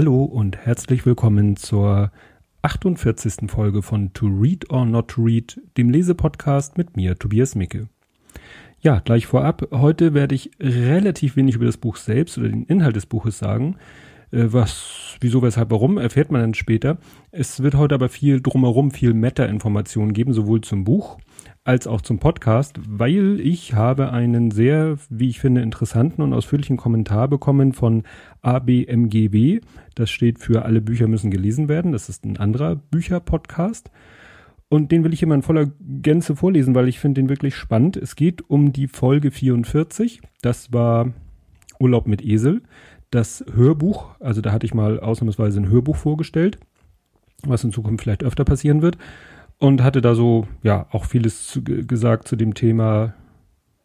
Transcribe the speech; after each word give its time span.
Hallo 0.00 0.22
und 0.22 0.56
herzlich 0.58 1.04
willkommen 1.06 1.56
zur 1.56 2.12
48. 2.62 3.50
Folge 3.50 3.82
von 3.82 4.12
To 4.12 4.28
Read 4.28 4.70
or 4.70 4.86
Not 4.86 5.08
to 5.08 5.22
Read, 5.22 5.60
dem 5.76 5.90
Lesepodcast 5.90 6.78
mit 6.78 6.96
mir, 6.96 7.18
Tobias 7.18 7.56
Micke. 7.56 7.88
Ja, 8.80 9.00
gleich 9.00 9.26
vorab, 9.26 9.66
heute 9.72 10.14
werde 10.14 10.36
ich 10.36 10.52
relativ 10.60 11.34
wenig 11.34 11.56
über 11.56 11.64
das 11.64 11.78
Buch 11.78 11.96
selbst 11.96 12.38
oder 12.38 12.48
den 12.48 12.62
Inhalt 12.62 12.94
des 12.94 13.06
Buches 13.06 13.40
sagen. 13.40 13.74
Äh, 14.30 14.44
was, 14.52 15.16
wieso, 15.20 15.42
weshalb, 15.42 15.72
warum, 15.72 15.98
erfährt 15.98 16.30
man 16.30 16.42
dann 16.42 16.54
später. 16.54 16.98
Es 17.32 17.60
wird 17.64 17.74
heute 17.74 17.96
aber 17.96 18.08
viel 18.08 18.40
drumherum, 18.40 18.92
viel 18.92 19.14
Meta-Informationen 19.14 20.12
geben, 20.12 20.32
sowohl 20.32 20.60
zum 20.60 20.84
Buch 20.84 21.18
als 21.68 21.86
auch 21.86 22.00
zum 22.00 22.18
Podcast, 22.18 22.80
weil 22.88 23.40
ich 23.40 23.74
habe 23.74 24.10
einen 24.10 24.50
sehr, 24.50 24.96
wie 25.10 25.28
ich 25.28 25.38
finde, 25.38 25.60
interessanten 25.60 26.22
und 26.22 26.32
ausführlichen 26.32 26.78
Kommentar 26.78 27.28
bekommen 27.28 27.74
von 27.74 28.04
ABMGB. 28.40 29.60
Das 29.94 30.08
steht 30.08 30.38
für 30.38 30.64
Alle 30.64 30.80
Bücher 30.80 31.08
müssen 31.08 31.30
gelesen 31.30 31.68
werden. 31.68 31.92
Das 31.92 32.08
ist 32.08 32.24
ein 32.24 32.38
anderer 32.38 32.76
Bücher-Podcast. 32.76 33.90
Und 34.70 34.92
den 34.92 35.04
will 35.04 35.12
ich 35.12 35.22
immer 35.22 35.34
in 35.34 35.42
voller 35.42 35.66
Gänze 35.78 36.36
vorlesen, 36.36 36.74
weil 36.74 36.88
ich 36.88 37.00
finde 37.00 37.20
den 37.20 37.28
wirklich 37.28 37.54
spannend. 37.54 37.98
Es 37.98 38.16
geht 38.16 38.48
um 38.48 38.72
die 38.72 38.88
Folge 38.88 39.30
44. 39.30 40.22
Das 40.40 40.72
war 40.72 41.12
Urlaub 41.78 42.06
mit 42.06 42.24
Esel. 42.24 42.62
Das 43.10 43.44
Hörbuch, 43.52 44.18
also 44.20 44.40
da 44.40 44.52
hatte 44.52 44.64
ich 44.64 44.72
mal 44.72 45.00
ausnahmsweise 45.00 45.60
ein 45.60 45.68
Hörbuch 45.68 45.96
vorgestellt, 45.96 46.58
was 47.42 47.62
in 47.62 47.72
Zukunft 47.72 48.04
vielleicht 48.04 48.24
öfter 48.24 48.46
passieren 48.46 48.80
wird 48.80 48.96
und 49.58 49.82
hatte 49.82 50.00
da 50.00 50.14
so, 50.14 50.46
ja, 50.62 50.86
auch 50.90 51.04
vieles 51.04 51.46
zu, 51.46 51.62
gesagt 51.62 52.28
zu 52.28 52.36
dem 52.36 52.54
Thema. 52.54 53.14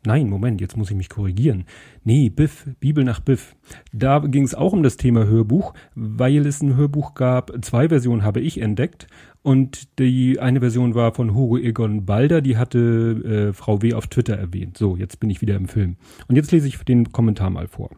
Nein, 0.06 0.30
Moment, 0.30 0.60
jetzt 0.60 0.76
muss 0.76 0.92
ich 0.92 0.98
mich 0.98 1.08
korrigieren. 1.08 1.64
Nee, 2.04 2.30
Biff, 2.30 2.68
Bibel 2.82 3.06
nach 3.06 3.22
Biff. 3.22 3.56
Da 3.94 4.20
ging 4.20 4.44
es 4.44 4.54
auch 4.54 4.74
um 4.74 4.84
das 4.84 4.98
Thema 4.98 5.26
Hörbuch, 5.26 5.74
weil 5.96 6.46
es 6.46 6.62
ein 6.62 6.76
Hörbuch 6.76 7.14
gab. 7.14 7.54
Zwei 7.64 7.88
Versionen 7.88 8.24
habe 8.24 8.42
ich 8.42 8.60
entdeckt. 8.60 9.08
Und 9.44 10.00
die 10.00 10.40
eine 10.40 10.60
Version 10.60 10.94
war 10.96 11.14
von 11.14 11.34
Hugo 11.34 11.58
Egon 11.58 12.06
Balder, 12.06 12.42
die 12.42 12.58
hatte 12.58 13.50
äh, 13.50 13.54
Frau 13.54 13.82
W. 13.82 13.94
auf 13.94 14.08
Twitter 14.08 14.36
erwähnt. 14.36 14.78
So, 14.78 14.96
jetzt 14.96 15.20
bin 15.20 15.30
ich 15.30 15.42
wieder 15.42 15.56
im 15.56 15.68
Film. 15.68 15.98
Und 16.28 16.36
jetzt 16.36 16.52
lese 16.52 16.68
ich 16.68 16.78
den 16.80 17.12
Kommentar 17.12 17.50
mal 17.50 17.68
vor. 17.68 17.90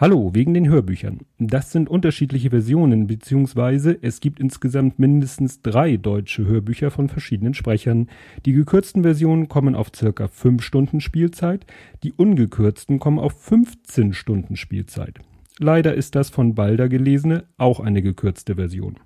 Hallo, 0.00 0.30
wegen 0.32 0.54
den 0.54 0.68
Hörbüchern. 0.68 1.22
Das 1.40 1.72
sind 1.72 1.88
unterschiedliche 1.88 2.50
Versionen, 2.50 3.08
beziehungsweise 3.08 3.98
es 4.00 4.20
gibt 4.20 4.38
insgesamt 4.38 5.00
mindestens 5.00 5.60
drei 5.60 5.96
deutsche 5.96 6.46
Hörbücher 6.46 6.92
von 6.92 7.08
verschiedenen 7.08 7.52
Sprechern. 7.52 8.08
Die 8.46 8.52
gekürzten 8.52 9.02
Versionen 9.02 9.48
kommen 9.48 9.74
auf 9.74 9.88
circa 9.92 10.28
fünf 10.28 10.62
Stunden 10.62 11.00
Spielzeit, 11.00 11.66
die 12.04 12.12
ungekürzten 12.12 13.00
kommen 13.00 13.18
auf 13.18 13.42
15 13.42 14.12
Stunden 14.12 14.54
Spielzeit. 14.54 15.18
Leider 15.58 15.94
ist 15.94 16.14
das 16.14 16.30
von 16.30 16.54
Balder 16.54 16.88
gelesene 16.88 17.46
auch 17.56 17.80
eine 17.80 18.00
gekürzte 18.00 18.54
Version. 18.54 19.00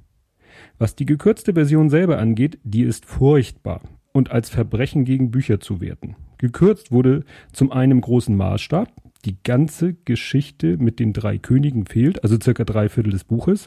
Was 0.77 0.95
die 0.95 1.07
gekürzte 1.07 1.55
Version 1.55 1.89
selber 1.89 2.19
angeht, 2.19 2.59
die 2.65 2.83
ist 2.83 3.07
furchtbar 3.07 3.81
und 4.13 4.31
als 4.31 4.51
Verbrechen 4.51 5.07
gegen 5.07 5.31
Bücher 5.31 5.59
zu 5.59 5.81
werten. 5.81 6.17
Gekürzt 6.37 6.93
wurde 6.93 7.25
zum 7.51 7.73
einen 7.73 8.03
großen 8.03 8.37
Maßstab, 8.37 8.93
die 9.25 9.43
ganze 9.43 9.95
Geschichte 9.95 10.77
mit 10.79 10.99
den 10.99 11.13
drei 11.13 11.39
Königen 11.39 11.87
fehlt, 11.87 12.23
also 12.23 12.39
circa 12.41 12.65
drei 12.65 12.89
Viertel 12.89 13.13
des 13.13 13.25
Buches, 13.25 13.67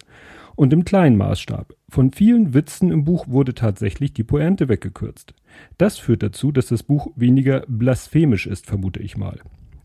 und 0.55 0.73
im 0.73 0.85
kleinen 0.85 1.17
Maßstab. 1.17 1.73
Von 1.89 2.11
vielen 2.11 2.53
Witzen 2.53 2.91
im 2.91 3.03
Buch 3.03 3.27
wurde 3.27 3.53
tatsächlich 3.53 4.13
die 4.13 4.23
Pointe 4.23 4.69
weggekürzt. 4.69 5.33
Das 5.77 5.97
führt 5.97 6.23
dazu, 6.23 6.51
dass 6.51 6.67
das 6.67 6.83
Buch 6.83 7.07
weniger 7.15 7.63
blasphemisch 7.67 8.47
ist, 8.47 8.65
vermute 8.65 9.01
ich 9.01 9.17
mal. 9.17 9.39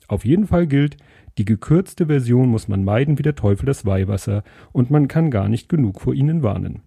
Auf 0.09 0.25
jeden 0.25 0.47
Fall 0.47 0.67
gilt, 0.67 0.97
die 1.39 1.45
gekürzte 1.45 2.07
Version 2.07 2.49
muss 2.49 2.67
man 2.67 2.83
meiden 2.83 3.19
wie 3.19 3.23
der 3.23 3.37
Teufel 3.37 3.67
das 3.67 3.87
Weihwasser 3.87 4.43
und 4.73 4.91
man 4.91 5.09
kann 5.09 5.31
gar 5.31 5.49
nicht 5.49 5.69
genug 5.69 6.01
vor 6.01 6.15
ihnen 6.15 6.43
warnen. 6.43 6.83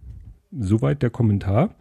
Soweit 0.51 1.01
der 1.01 1.09
Kommentar. 1.09 1.75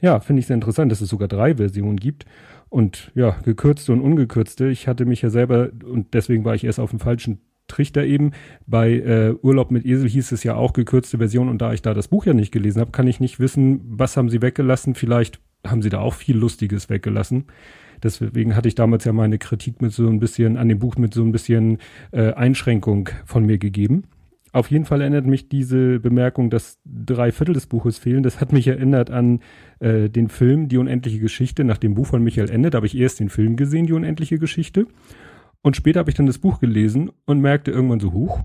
Ja, 0.00 0.20
finde 0.20 0.40
ich 0.40 0.46
sehr 0.46 0.54
interessant, 0.54 0.92
dass 0.92 1.00
es 1.00 1.08
sogar 1.08 1.28
drei 1.28 1.56
Versionen 1.56 1.96
gibt 1.96 2.24
und 2.68 3.10
ja, 3.14 3.36
gekürzte 3.44 3.92
und 3.92 4.00
ungekürzte. 4.00 4.68
Ich 4.68 4.86
hatte 4.86 5.06
mich 5.06 5.22
ja 5.22 5.30
selber, 5.30 5.70
und 5.84 6.14
deswegen 6.14 6.44
war 6.44 6.54
ich 6.54 6.64
erst 6.64 6.78
auf 6.78 6.90
dem 6.90 7.00
falschen 7.00 7.40
Trichter 7.66 8.04
eben. 8.04 8.32
Bei 8.66 8.92
äh, 8.92 9.34
Urlaub 9.42 9.70
mit 9.70 9.84
Esel 9.84 10.08
hieß 10.08 10.32
es 10.32 10.42
ja 10.42 10.54
auch 10.54 10.72
gekürzte 10.72 11.18
Version 11.18 11.48
und 11.48 11.58
da 11.60 11.72
ich 11.72 11.82
da 11.82 11.94
das 11.94 12.08
Buch 12.08 12.26
ja 12.26 12.34
nicht 12.34 12.52
gelesen 12.52 12.80
habe, 12.80 12.92
kann 12.92 13.06
ich 13.06 13.20
nicht 13.20 13.40
wissen, 13.40 13.80
was 13.84 14.16
haben 14.16 14.30
sie 14.30 14.42
weggelassen. 14.42 14.94
Vielleicht 14.94 15.40
haben 15.66 15.82
sie 15.82 15.90
da 15.90 16.00
auch 16.00 16.14
viel 16.14 16.36
Lustiges 16.36 16.88
weggelassen. 16.88 17.44
Deswegen 18.02 18.54
hatte 18.54 18.68
ich 18.68 18.74
damals 18.74 19.04
ja 19.04 19.12
meine 19.12 19.38
Kritik 19.38 19.82
mit 19.82 19.92
so 19.92 20.06
ein 20.08 20.20
bisschen 20.20 20.56
an 20.56 20.68
dem 20.68 20.78
Buch 20.78 20.96
mit 20.96 21.12
so 21.12 21.22
ein 21.22 21.32
bisschen 21.32 21.78
äh, 22.12 22.32
Einschränkung 22.32 23.08
von 23.24 23.44
mir 23.44 23.58
gegeben. 23.58 24.04
Auf 24.58 24.72
jeden 24.72 24.86
Fall 24.86 25.02
erinnert 25.02 25.24
mich 25.24 25.48
diese 25.48 26.00
Bemerkung, 26.00 26.50
dass 26.50 26.80
drei 26.84 27.30
Viertel 27.30 27.52
des 27.52 27.68
Buches 27.68 27.96
fehlen. 27.96 28.24
Das 28.24 28.40
hat 28.40 28.52
mich 28.52 28.66
erinnert 28.66 29.08
an 29.08 29.38
äh, 29.78 30.10
den 30.10 30.28
Film 30.28 30.66
Die 30.66 30.78
unendliche 30.78 31.20
Geschichte. 31.20 31.62
Nach 31.62 31.78
dem 31.78 31.94
Buch 31.94 32.06
von 32.06 32.24
Michael 32.24 32.50
Ende, 32.50 32.72
habe 32.72 32.86
ich 32.86 32.98
erst 32.98 33.20
den 33.20 33.28
Film 33.28 33.54
gesehen, 33.54 33.86
Die 33.86 33.92
unendliche 33.92 34.40
Geschichte. 34.40 34.88
Und 35.62 35.76
später 35.76 36.00
habe 36.00 36.10
ich 36.10 36.16
dann 36.16 36.26
das 36.26 36.38
Buch 36.38 36.58
gelesen 36.58 37.12
und 37.24 37.38
merkte 37.38 37.70
irgendwann 37.70 38.00
so, 38.00 38.12
huch, 38.12 38.40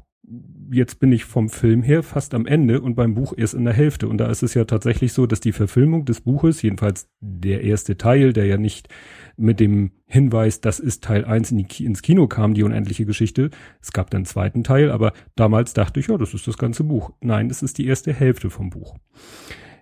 jetzt 0.72 1.00
bin 1.00 1.12
ich 1.12 1.26
vom 1.26 1.50
Film 1.50 1.84
her 1.84 2.02
fast 2.04 2.34
am 2.34 2.46
Ende 2.46 2.82
und 2.82 2.96
beim 2.96 3.14
Buch 3.14 3.34
erst 3.36 3.54
in 3.54 3.66
der 3.66 3.74
Hälfte. 3.74 4.08
Und 4.08 4.18
da 4.18 4.28
ist 4.28 4.44
es 4.44 4.54
ja 4.54 4.66
tatsächlich 4.66 5.14
so, 5.14 5.26
dass 5.26 5.40
die 5.40 5.52
Verfilmung 5.52 6.06
des 6.06 6.22
Buches, 6.22 6.62
jedenfalls 6.62 7.10
der 7.20 7.64
erste 7.64 7.98
Teil, 7.98 8.34
der 8.34 8.46
ja 8.46 8.58
nicht 8.58 8.88
mit 9.36 9.60
dem 9.60 9.92
Hinweis, 10.06 10.62
das 10.62 10.80
ist 10.80 11.04
Teil 11.04 11.26
1 11.26 11.52
in 11.52 11.60
ins 11.60 12.02
Kino 12.02 12.28
kam, 12.28 12.54
die 12.54 12.64
unendliche 12.64 13.06
Geschichte. 13.06 13.50
Es 13.82 13.92
gab 13.92 14.10
dann 14.10 14.20
einen 14.20 14.26
zweiten 14.26 14.64
Teil, 14.64 14.92
aber 14.92 15.14
damals 15.36 15.74
dachte 15.74 16.00
ich, 16.00 16.08
ja, 16.08 16.18
das 16.18 16.34
ist 16.34 16.48
das 16.48 16.58
ganze 16.58 16.84
Buch. 16.84 17.12
Nein, 17.20 17.50
das 17.50 17.62
ist 17.62 17.78
die 17.78 17.88
erste 17.88 18.14
Hälfte 18.14 18.50
vom 18.50 18.70
Buch. 18.70 18.96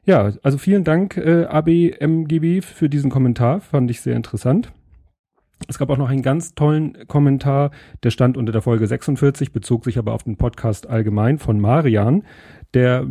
Ja, 0.03 0.33
also 0.41 0.57
vielen 0.57 0.83
Dank, 0.83 1.17
äh, 1.17 1.45
ABMGB, 1.45 2.61
für 2.61 2.89
diesen 2.89 3.11
Kommentar. 3.11 3.61
Fand 3.61 3.91
ich 3.91 4.01
sehr 4.01 4.15
interessant. 4.15 4.71
Es 5.67 5.77
gab 5.77 5.89
auch 5.89 5.97
noch 5.97 6.09
einen 6.09 6.21
ganz 6.21 6.55
tollen 6.55 7.07
Kommentar, 7.07 7.71
der 8.03 8.11
stand 8.11 8.37
unter 8.37 8.51
der 8.51 8.61
Folge 8.61 8.87
46, 8.87 9.51
bezog 9.51 9.83
sich 9.85 9.97
aber 9.97 10.13
auf 10.13 10.23
den 10.23 10.37
Podcast 10.37 10.87
allgemein 10.87 11.37
von 11.39 11.59
Marian 11.59 12.23
der, 12.73 13.05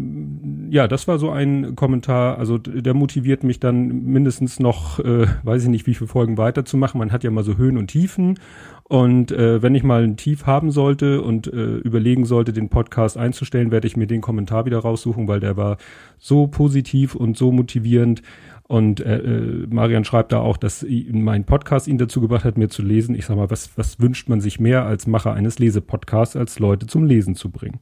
ja, 0.71 0.88
das 0.88 1.06
war 1.06 1.19
so 1.19 1.31
ein 1.31 1.76
Kommentar, 1.76 2.38
also 2.38 2.56
der 2.56 2.94
motiviert 2.94 3.44
mich 3.44 3.60
dann 3.60 4.04
mindestens 4.04 4.59
noch, 4.59 5.00
äh, 5.00 5.26
weiß 5.43 5.65
ich 5.65 5.69
nicht, 5.69 5.87
wie 5.87 5.94
viele 5.94 6.09
Folgen 6.09 6.38
weiterzumachen. 6.38 6.98
Man 6.98 7.12
hat 7.12 7.25
ja 7.25 7.31
mal 7.31 7.44
so 7.44 7.59
Höhen 7.59 7.76
und 7.76 7.88
Tiefen. 7.88 8.38
Und 8.84 9.31
äh, 9.32 9.62
wenn 9.62 9.75
ich 9.75 9.82
mal 9.82 10.03
ein 10.03 10.16
Tief 10.16 10.47
haben 10.47 10.70
sollte 10.70 11.20
und 11.20 11.47
äh, 11.47 11.76
überlegen 11.76 12.25
sollte, 12.25 12.53
den 12.53 12.70
Podcast 12.70 13.19
einzustellen, 13.19 13.70
werde 13.70 13.87
ich 13.87 13.97
mir 13.97 14.06
den 14.06 14.22
Kommentar 14.22 14.65
wieder 14.65 14.78
raussuchen, 14.78 15.28
weil 15.28 15.41
der 15.41 15.56
war 15.56 15.76
so 16.19 16.47
positiv 16.47 17.15
und 17.15 17.37
so 17.37 17.53
motivierend. 17.53 18.22
Und 18.66 19.00
äh, 19.00 19.19
äh, 19.19 19.66
Marian 19.69 20.04
schreibt 20.04 20.32
da 20.32 20.41
auch, 20.41 20.56
dass 20.56 20.87
mein 21.10 21.44
Podcast 21.44 21.87
ihn 21.87 21.99
dazu 21.99 22.20
gebracht 22.20 22.44
hat, 22.44 22.56
mir 22.56 22.69
zu 22.69 22.82
lesen. 22.82 23.15
Ich 23.15 23.26
sag 23.26 23.37
mal, 23.37 23.50
was, 23.50 23.76
was 23.76 24.00
wünscht 24.00 24.28
man 24.28 24.41
sich 24.41 24.59
mehr 24.59 24.87
als 24.87 25.06
Macher 25.06 25.34
eines 25.34 25.59
Lesepodcasts, 25.59 26.34
als 26.34 26.59
Leute 26.59 26.87
zum 26.87 27.04
Lesen 27.04 27.34
zu 27.34 27.50
bringen? 27.50 27.81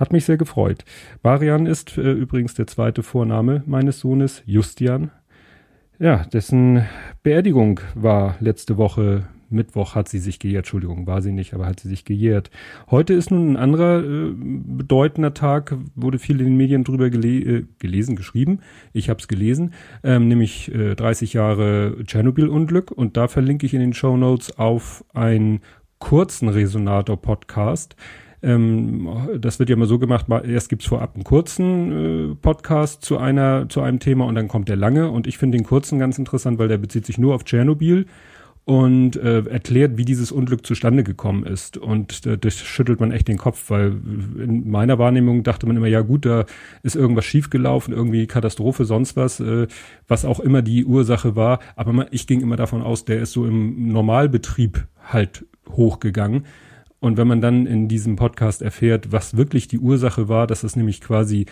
Hat 0.00 0.14
mich 0.14 0.24
sehr 0.24 0.38
gefreut. 0.38 0.86
Marian 1.22 1.66
ist 1.66 1.98
äh, 1.98 2.12
übrigens 2.12 2.54
der 2.54 2.66
zweite 2.66 3.02
Vorname 3.02 3.62
meines 3.66 4.00
Sohnes, 4.00 4.42
Justian. 4.46 5.10
Ja, 5.98 6.24
dessen 6.24 6.86
Beerdigung 7.22 7.80
war 7.94 8.36
letzte 8.40 8.78
Woche 8.78 9.28
Mittwoch 9.50 9.96
hat 9.96 10.08
sie 10.08 10.20
sich 10.20 10.38
gejährt, 10.38 10.60
Entschuldigung, 10.64 11.06
war 11.06 11.20
sie 11.20 11.32
nicht, 11.32 11.52
aber 11.52 11.66
hat 11.66 11.80
sie 11.80 11.88
sich 11.88 12.04
gejährt. 12.04 12.50
Heute 12.90 13.12
ist 13.12 13.30
nun 13.30 13.52
ein 13.52 13.56
anderer 13.56 14.02
äh, 14.02 14.32
bedeutender 14.32 15.34
Tag, 15.34 15.76
wurde 15.94 16.18
viel 16.18 16.38
in 16.40 16.46
den 16.46 16.56
Medien 16.56 16.84
drüber 16.84 17.10
gele 17.10 17.58
äh, 17.58 17.66
gelesen, 17.78 18.16
geschrieben. 18.16 18.60
Ich 18.94 19.10
habe 19.10 19.20
es 19.20 19.28
gelesen, 19.28 19.74
ähm, 20.02 20.28
nämlich 20.28 20.72
äh, 20.72 20.94
30 20.94 21.34
Jahre 21.34 21.96
Tschernobyl-Unglück 22.04 22.90
und 22.90 23.18
da 23.18 23.28
verlinke 23.28 23.66
ich 23.66 23.74
in 23.74 23.80
den 23.80 23.92
Show 23.92 24.16
Notes 24.16 24.56
auf 24.56 25.04
einen 25.12 25.60
kurzen 25.98 26.48
Resonator-Podcast, 26.48 27.96
ähm, 28.42 29.08
das 29.38 29.58
wird 29.58 29.68
ja 29.68 29.76
immer 29.76 29.86
so 29.86 29.98
gemacht, 29.98 30.26
erst 30.44 30.68
gibt's 30.68 30.86
vorab 30.86 31.14
einen 31.14 31.24
kurzen 31.24 32.32
äh, 32.32 32.34
Podcast 32.36 33.04
zu 33.04 33.18
einer, 33.18 33.68
zu 33.68 33.82
einem 33.82 33.98
Thema 34.00 34.26
und 34.26 34.34
dann 34.34 34.48
kommt 34.48 34.68
der 34.68 34.76
lange. 34.76 35.10
Und 35.10 35.26
ich 35.26 35.38
finde 35.38 35.58
den 35.58 35.66
kurzen 35.66 35.98
ganz 35.98 36.18
interessant, 36.18 36.58
weil 36.58 36.68
der 36.68 36.78
bezieht 36.78 37.06
sich 37.06 37.18
nur 37.18 37.34
auf 37.34 37.44
Tschernobyl 37.44 38.06
und 38.64 39.16
äh, 39.16 39.40
erklärt, 39.46 39.96
wie 39.96 40.04
dieses 40.04 40.30
Unglück 40.32 40.66
zustande 40.66 41.02
gekommen 41.02 41.44
ist. 41.44 41.76
Und 41.76 42.24
äh, 42.26 42.38
das 42.38 42.54
schüttelt 42.54 43.00
man 43.00 43.10
echt 43.10 43.28
den 43.28 43.38
Kopf, 43.38 43.68
weil 43.68 43.96
in 44.38 44.70
meiner 44.70 44.98
Wahrnehmung 44.98 45.42
dachte 45.42 45.66
man 45.66 45.76
immer, 45.76 45.88
ja 45.88 46.02
gut, 46.02 46.24
da 46.24 46.44
ist 46.82 46.94
irgendwas 46.94 47.24
schiefgelaufen, 47.24 47.92
irgendwie 47.92 48.26
Katastrophe, 48.26 48.84
sonst 48.84 49.16
was, 49.16 49.40
äh, 49.40 49.66
was 50.06 50.24
auch 50.24 50.40
immer 50.40 50.62
die 50.62 50.84
Ursache 50.84 51.36
war. 51.36 51.58
Aber 51.74 51.92
man, 51.92 52.06
ich 52.10 52.26
ging 52.26 52.42
immer 52.42 52.56
davon 52.56 52.82
aus, 52.82 53.04
der 53.04 53.20
ist 53.20 53.32
so 53.32 53.44
im 53.44 53.92
Normalbetrieb 53.92 54.86
halt 55.04 55.46
hochgegangen. 55.68 56.44
Und 57.00 57.16
wenn 57.16 57.26
man 57.26 57.40
dann 57.40 57.66
in 57.66 57.88
diesem 57.88 58.16
Podcast 58.16 58.60
erfährt, 58.60 59.10
was 59.10 59.34
wirklich 59.34 59.68
die 59.68 59.78
Ursache 59.78 60.28
war, 60.28 60.46
dass 60.46 60.62
es 60.62 60.76
nämlich 60.76 61.00
quasi 61.00 61.46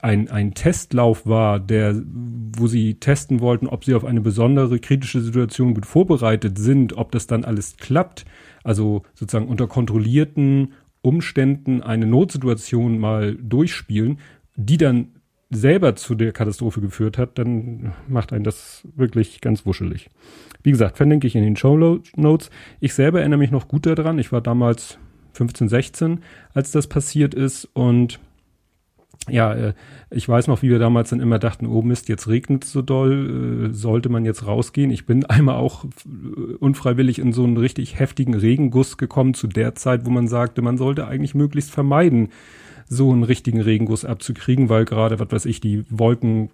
ein, 0.00 0.30
ein 0.30 0.54
Testlauf 0.54 1.26
war, 1.26 1.58
der, 1.58 2.00
wo 2.04 2.68
sie 2.68 2.94
testen 2.94 3.40
wollten, 3.40 3.66
ob 3.66 3.84
sie 3.84 3.94
auf 3.94 4.04
eine 4.04 4.20
besondere 4.20 4.78
kritische 4.78 5.20
Situation 5.20 5.74
gut 5.74 5.84
vorbereitet 5.84 6.58
sind, 6.58 6.96
ob 6.96 7.10
das 7.10 7.26
dann 7.26 7.44
alles 7.44 7.76
klappt, 7.76 8.24
also 8.62 9.02
sozusagen 9.14 9.48
unter 9.48 9.66
kontrollierten 9.66 10.74
Umständen 11.02 11.82
eine 11.82 12.06
Notsituation 12.06 12.98
mal 12.98 13.34
durchspielen, 13.34 14.20
die 14.54 14.76
dann 14.76 15.08
selber 15.54 15.96
zu 15.96 16.14
der 16.14 16.32
Katastrophe 16.32 16.80
geführt 16.80 17.18
hat, 17.18 17.38
dann 17.38 17.92
macht 18.08 18.32
einen 18.32 18.44
das 18.44 18.86
wirklich 18.96 19.40
ganz 19.40 19.66
wuschelig. 19.66 20.10
Wie 20.62 20.70
gesagt, 20.70 20.96
verlinke 20.96 21.26
ich 21.26 21.36
in 21.36 21.42
den 21.42 21.56
Show 21.56 22.00
Notes. 22.16 22.50
Ich 22.80 22.94
selber 22.94 23.20
erinnere 23.20 23.38
mich 23.38 23.50
noch 23.50 23.68
gut 23.68 23.86
daran. 23.86 24.18
Ich 24.18 24.32
war 24.32 24.40
damals 24.40 24.98
15, 25.34 25.68
16, 25.68 26.20
als 26.52 26.70
das 26.70 26.86
passiert 26.86 27.34
ist 27.34 27.68
und 27.72 28.20
ja, 29.28 29.54
äh, 29.54 29.74
ich 30.10 30.28
weiß 30.28 30.48
noch, 30.48 30.62
wie 30.62 30.68
wir 30.68 30.78
damals 30.78 31.10
dann 31.10 31.20
immer 31.20 31.38
dachten, 31.38 31.66
oh 31.66 31.82
Mist, 31.82 32.08
jetzt 32.08 32.28
regnet 32.28 32.64
es 32.64 32.72
so 32.72 32.82
doll, 32.82 33.70
äh, 33.70 33.72
sollte 33.72 34.08
man 34.10 34.24
jetzt 34.24 34.46
rausgehen. 34.46 34.90
Ich 34.90 35.06
bin 35.06 35.24
einmal 35.24 35.56
auch 35.56 35.84
äh, 35.84 36.54
unfreiwillig 36.58 37.18
in 37.18 37.32
so 37.32 37.44
einen 37.44 37.56
richtig 37.56 37.98
heftigen 37.98 38.34
Regenguss 38.34 38.98
gekommen 38.98 39.34
zu 39.34 39.46
der 39.46 39.74
Zeit, 39.74 40.04
wo 40.04 40.10
man 40.10 40.28
sagte, 40.28 40.62
man 40.62 40.76
sollte 40.76 41.06
eigentlich 41.06 41.34
möglichst 41.34 41.70
vermeiden, 41.70 42.28
so 42.88 43.10
einen 43.10 43.22
richtigen 43.22 43.60
Regenguss 43.60 44.04
abzukriegen, 44.04 44.68
weil 44.68 44.84
gerade, 44.84 45.18
was 45.18 45.30
weiß 45.30 45.46
ich, 45.46 45.60
die 45.60 45.84
Wolken 45.90 46.50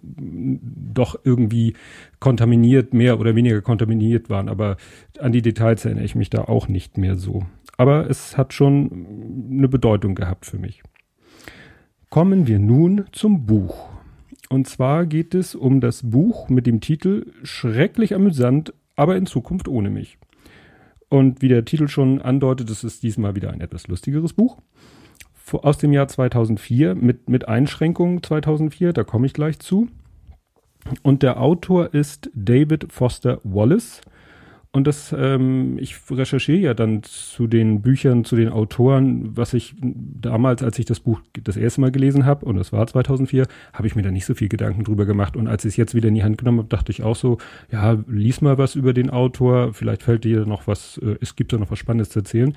doch 0.93 1.19
irgendwie 1.23 1.73
kontaminiert, 2.19 2.93
mehr 2.93 3.19
oder 3.19 3.35
weniger 3.35 3.61
kontaminiert 3.61 4.29
waren. 4.29 4.49
Aber 4.49 4.77
an 5.19 5.31
die 5.31 5.41
Details 5.41 5.85
erinnere 5.85 6.05
ich 6.05 6.15
mich 6.15 6.29
da 6.29 6.43
auch 6.43 6.67
nicht 6.67 6.97
mehr 6.97 7.15
so. 7.15 7.45
Aber 7.77 8.09
es 8.09 8.37
hat 8.37 8.53
schon 8.53 9.47
eine 9.51 9.67
Bedeutung 9.67 10.15
gehabt 10.15 10.45
für 10.45 10.57
mich. 10.57 10.83
Kommen 12.09 12.47
wir 12.47 12.59
nun 12.59 13.05
zum 13.11 13.45
Buch. 13.45 13.89
Und 14.49 14.67
zwar 14.67 15.05
geht 15.05 15.33
es 15.33 15.55
um 15.55 15.79
das 15.79 16.09
Buch 16.09 16.49
mit 16.49 16.67
dem 16.67 16.81
Titel 16.81 17.31
Schrecklich 17.43 18.13
amüsant, 18.13 18.73
aber 18.97 19.15
in 19.15 19.25
Zukunft 19.25 19.69
ohne 19.69 19.89
mich. 19.89 20.17
Und 21.07 21.41
wie 21.41 21.47
der 21.47 21.65
Titel 21.65 21.87
schon 21.87 22.21
andeutet, 22.21 22.69
es 22.69 22.83
ist 22.83 23.03
diesmal 23.03 23.35
wieder 23.35 23.51
ein 23.51 23.61
etwas 23.61 23.87
lustigeres 23.87 24.33
Buch. 24.33 24.57
Aus 25.53 25.77
dem 25.77 25.93
Jahr 25.93 26.07
2004 26.07 26.95
mit, 26.95 27.29
mit 27.29 27.47
Einschränkungen 27.47 28.23
2004, 28.23 28.93
da 28.93 29.03
komme 29.03 29.25
ich 29.25 29.33
gleich 29.33 29.59
zu. 29.59 29.87
Und 31.03 31.23
der 31.23 31.39
Autor 31.39 31.93
ist 31.93 32.29
David 32.33 32.91
Foster 32.91 33.39
Wallace. 33.43 34.01
Und 34.73 34.87
das, 34.87 35.13
ähm, 35.17 35.77
ich 35.79 35.97
recherchiere 36.09 36.59
ja 36.59 36.73
dann 36.73 37.03
zu 37.03 37.45
den 37.45 37.81
Büchern, 37.81 38.23
zu 38.23 38.37
den 38.37 38.47
Autoren, 38.47 39.35
was 39.35 39.53
ich 39.53 39.75
damals, 39.81 40.63
als 40.63 40.79
ich 40.79 40.85
das 40.85 41.01
Buch 41.01 41.19
das 41.43 41.57
erste 41.57 41.81
Mal 41.81 41.91
gelesen 41.91 42.25
habe, 42.25 42.45
und 42.45 42.55
das 42.55 42.71
war 42.71 42.87
2004, 42.87 43.47
habe 43.73 43.87
ich 43.87 43.97
mir 43.97 44.01
da 44.01 44.11
nicht 44.11 44.25
so 44.25 44.33
viel 44.33 44.47
Gedanken 44.47 44.85
drüber 44.85 45.05
gemacht. 45.05 45.35
Und 45.35 45.47
als 45.47 45.65
ich 45.65 45.71
es 45.71 45.77
jetzt 45.77 45.93
wieder 45.93 46.07
in 46.07 46.15
die 46.15 46.23
Hand 46.23 46.37
genommen 46.37 46.59
habe, 46.59 46.69
dachte 46.69 46.93
ich 46.93 47.03
auch 47.03 47.17
so, 47.17 47.37
ja, 47.69 47.97
lies 48.07 48.39
mal 48.39 48.57
was 48.57 48.75
über 48.75 48.93
den 48.93 49.09
Autor, 49.09 49.73
vielleicht 49.73 50.03
fällt 50.03 50.23
dir 50.23 50.45
noch 50.45 50.67
was, 50.67 50.97
äh, 50.99 51.17
es 51.19 51.35
gibt 51.35 51.51
da 51.51 51.57
noch 51.57 51.69
was 51.69 51.79
Spannendes 51.79 52.09
zu 52.09 52.19
erzählen 52.19 52.55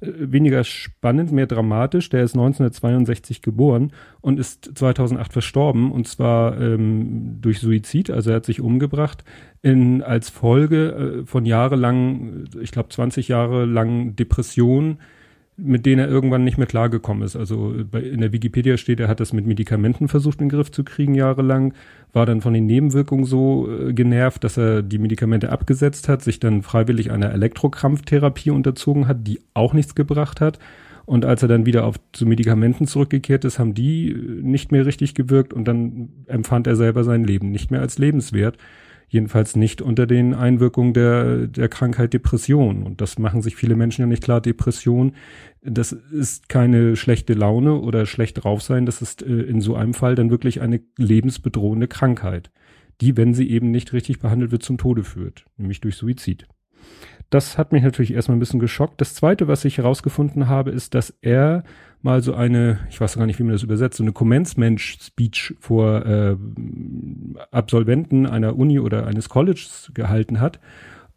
weniger 0.00 0.64
spannend, 0.64 1.32
mehr 1.32 1.46
dramatisch. 1.46 2.08
Der 2.10 2.22
ist 2.22 2.34
1962 2.34 3.42
geboren 3.42 3.92
und 4.20 4.38
ist 4.38 4.76
2008 4.76 5.32
verstorben 5.32 5.92
und 5.92 6.08
zwar 6.08 6.60
ähm, 6.60 7.38
durch 7.40 7.60
Suizid, 7.60 8.10
also 8.10 8.30
er 8.30 8.36
hat 8.36 8.46
sich 8.46 8.60
umgebracht 8.60 9.24
in, 9.62 10.02
als 10.02 10.30
Folge 10.30 11.22
äh, 11.22 11.26
von 11.26 11.46
jahrelang, 11.46 12.44
ich 12.60 12.72
glaube 12.72 12.90
20 12.90 13.28
Jahre 13.28 13.64
lang 13.64 14.16
Depression 14.16 14.98
mit 15.56 15.86
denen 15.86 16.00
er 16.00 16.08
irgendwann 16.08 16.42
nicht 16.42 16.58
mehr 16.58 16.66
klargekommen 16.66 17.22
ist. 17.22 17.36
Also 17.36 17.74
bei, 17.90 18.00
in 18.00 18.20
der 18.20 18.32
Wikipedia 18.32 18.76
steht, 18.76 18.98
er 18.98 19.08
hat 19.08 19.20
das 19.20 19.32
mit 19.32 19.46
Medikamenten 19.46 20.08
versucht 20.08 20.40
in 20.40 20.48
den 20.48 20.56
Griff 20.56 20.72
zu 20.72 20.82
kriegen 20.82 21.14
jahrelang, 21.14 21.74
war 22.12 22.26
dann 22.26 22.40
von 22.40 22.54
den 22.54 22.66
Nebenwirkungen 22.66 23.24
so 23.24 23.68
äh, 23.70 23.92
genervt, 23.92 24.42
dass 24.42 24.56
er 24.56 24.82
die 24.82 24.98
Medikamente 24.98 25.52
abgesetzt 25.52 26.08
hat, 26.08 26.22
sich 26.22 26.40
dann 26.40 26.62
freiwillig 26.62 27.12
einer 27.12 27.30
Elektrokrampftherapie 27.30 28.50
unterzogen 28.50 29.06
hat, 29.06 29.26
die 29.26 29.40
auch 29.54 29.74
nichts 29.74 29.94
gebracht 29.94 30.40
hat. 30.40 30.58
Und 31.06 31.24
als 31.24 31.42
er 31.42 31.48
dann 31.48 31.66
wieder 31.66 31.84
auf 31.84 31.96
zu 32.12 32.26
Medikamenten 32.26 32.86
zurückgekehrt 32.86 33.44
ist, 33.44 33.58
haben 33.58 33.74
die 33.74 34.10
äh, 34.10 34.14
nicht 34.42 34.72
mehr 34.72 34.86
richtig 34.86 35.14
gewirkt 35.14 35.52
und 35.52 35.68
dann 35.68 36.08
empfand 36.26 36.66
er 36.66 36.74
selber 36.74 37.04
sein 37.04 37.22
Leben 37.22 37.52
nicht 37.52 37.70
mehr 37.70 37.80
als 37.80 37.98
lebenswert. 37.98 38.58
Jedenfalls 39.14 39.54
nicht 39.54 39.80
unter 39.80 40.08
den 40.08 40.34
Einwirkungen 40.34 40.92
der, 40.92 41.46
der 41.46 41.68
Krankheit 41.68 42.12
Depression. 42.12 42.82
Und 42.82 43.00
das 43.00 43.16
machen 43.16 43.42
sich 43.42 43.54
viele 43.54 43.76
Menschen 43.76 44.00
ja 44.00 44.06
nicht 44.08 44.24
klar. 44.24 44.40
Depression, 44.40 45.12
das 45.62 45.92
ist 45.92 46.48
keine 46.48 46.96
schlechte 46.96 47.34
Laune 47.34 47.74
oder 47.74 48.06
schlecht 48.06 48.42
drauf 48.42 48.60
sein. 48.60 48.86
Das 48.86 49.02
ist 49.02 49.22
äh, 49.22 49.42
in 49.42 49.60
so 49.60 49.76
einem 49.76 49.94
Fall 49.94 50.16
dann 50.16 50.30
wirklich 50.30 50.62
eine 50.62 50.80
lebensbedrohende 50.98 51.86
Krankheit, 51.86 52.50
die, 53.00 53.16
wenn 53.16 53.34
sie 53.34 53.48
eben 53.48 53.70
nicht 53.70 53.92
richtig 53.92 54.18
behandelt 54.18 54.50
wird, 54.50 54.64
zum 54.64 54.78
Tode 54.78 55.04
führt, 55.04 55.44
nämlich 55.58 55.80
durch 55.80 55.94
Suizid. 55.94 56.48
Das 57.34 57.58
hat 57.58 57.72
mich 57.72 57.82
natürlich 57.82 58.14
erstmal 58.14 58.36
ein 58.36 58.38
bisschen 58.38 58.60
geschockt. 58.60 59.00
Das 59.00 59.12
zweite, 59.12 59.48
was 59.48 59.64
ich 59.64 59.78
herausgefunden 59.78 60.46
habe, 60.46 60.70
ist, 60.70 60.94
dass 60.94 61.12
er 61.20 61.64
mal 62.00 62.22
so 62.22 62.32
eine, 62.32 62.78
ich 62.90 63.00
weiß 63.00 63.16
gar 63.16 63.26
nicht, 63.26 63.40
wie 63.40 63.42
man 63.42 63.50
das 63.50 63.64
übersetzt, 63.64 63.96
so 63.96 64.04
eine 64.04 64.12
Commencement-Speech 64.12 65.56
vor 65.58 66.06
äh, 66.06 66.36
Absolventen 67.50 68.26
einer 68.26 68.56
Uni 68.56 68.78
oder 68.78 69.08
eines 69.08 69.28
Colleges 69.28 69.90
gehalten 69.94 70.38
hat. 70.38 70.60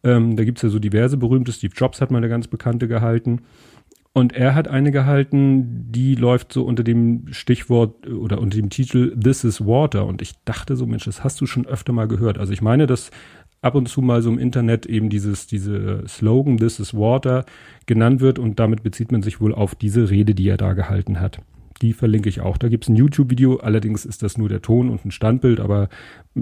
Ähm, 0.04 0.36
da 0.36 0.44
gibt's 0.44 0.64
ja 0.64 0.70
so 0.70 0.80
diverse 0.80 1.18
berühmte, 1.18 1.52
Steve 1.52 1.76
Jobs 1.78 2.02
hat 2.02 2.10
mal 2.10 2.18
eine 2.18 2.30
ganz 2.30 2.48
bekannte 2.48 2.88
gehalten. 2.88 3.44
Und 4.14 4.34
er 4.34 4.56
hat 4.56 4.68
eine 4.68 4.90
gehalten, 4.90 5.92
die 5.92 6.16
läuft 6.16 6.52
so 6.52 6.64
unter 6.64 6.84
dem 6.84 7.28
Stichwort 7.30 8.10
oder 8.10 8.42
unter 8.42 8.58
dem 8.58 8.72
Titel 8.72 9.16
This 9.16 9.44
is 9.44 9.64
Water. 9.64 10.08
Und 10.08 10.24
ich 10.24 10.34
dachte 10.46 10.76
so, 10.76 10.88
Mensch, 10.88 11.06
das 11.06 11.24
hast 11.24 11.40
du 11.40 11.46
schon 11.46 11.68
öfter 11.68 11.94
mal 11.94 12.08
gehört. 12.08 12.40
Also 12.40 12.54
ich 12.54 12.64
meine, 12.64 12.88
dass 12.88 13.12
ab 13.62 13.76
und 13.76 13.88
zu 13.88 14.02
mal 14.02 14.22
so 14.22 14.30
im 14.30 14.40
Internet 14.40 14.86
eben 14.86 15.10
dieses, 15.10 15.48
diese 15.48 16.04
Slogan 16.08 16.58
This 16.58 16.80
is 16.80 16.94
Water 16.94 17.46
genannt 17.86 18.22
wird 18.22 18.40
und 18.40 18.60
damit 18.60 18.84
bezieht 18.84 19.12
man 19.12 19.24
sich 19.24 19.42
wohl 19.42 19.54
auf 19.54 19.76
diese 19.76 20.10
Rede, 20.10 20.36
die 20.36 20.48
er 20.48 20.58
da 20.58 20.74
gehalten 20.74 21.20
hat. 21.20 21.42
Die 21.82 21.94
verlinke 21.94 22.30
ich 22.30 22.42
auch. 22.42 22.58
Da 22.58 22.70
gibt 22.70 22.86
es 22.86 22.90
ein 22.90 22.96
YouTube-Video, 22.96 23.58
allerdings 23.58 24.06
ist 24.06 24.24
das 24.24 24.38
nur 24.38 24.50
der 24.50 24.62
Ton 24.62 24.90
und 24.90 25.06
ein 25.06 25.12
Standbild, 25.12 25.60
aber 25.60 25.90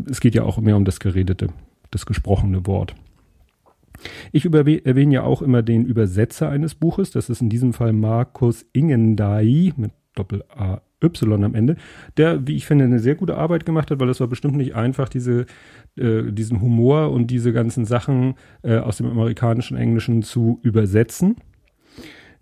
es 0.09 0.21
geht 0.21 0.35
ja 0.35 0.44
auch 0.44 0.57
mehr 0.59 0.77
um 0.77 0.85
das 0.85 1.00
geredete, 1.00 1.50
das 1.91 2.06
gesprochene 2.06 2.65
Wort. 2.67 2.95
Ich 4.31 4.45
erwähne 4.45 5.13
ja 5.13 5.23
auch 5.23 5.41
immer 5.41 5.61
den 5.61 5.85
Übersetzer 5.85 6.50
eines 6.50 6.75
Buches. 6.75 7.11
Das 7.11 7.29
ist 7.29 7.41
in 7.41 7.50
diesem 7.50 7.73
Fall 7.73 7.94
Markus 7.94 8.65
Ingendai 8.73 9.73
mit 9.77 9.91
Doppel-A 10.15 10.81
Y 11.06 11.44
am 11.44 11.56
Ende, 11.56 11.75
der, 12.18 12.48
wie 12.48 12.56
ich 12.56 12.66
finde, 12.66 12.86
eine 12.86 13.00
sehr 13.00 13.16
gute 13.16 13.38
Arbeit 13.38 13.66
gemacht 13.66 13.92
hat, 13.92 14.00
weil 14.00 14.10
es 14.10 14.19
war 14.19 14.28
bestimmt 14.28 14.56
nicht 14.56 14.75
einfach, 14.75 15.10
diese, 15.10 15.46
äh, 15.96 16.24
diesen 16.31 16.62
Humor 16.62 17.12
und 17.12 17.28
diese 17.28 17.54
ganzen 17.54 17.86
Sachen 17.86 18.35
äh, 18.64 18.78
aus 18.78 18.97
dem 18.97 19.07
amerikanischen 19.07 19.78
Englischen 19.78 20.24
zu 20.24 20.59
übersetzen. 20.64 21.38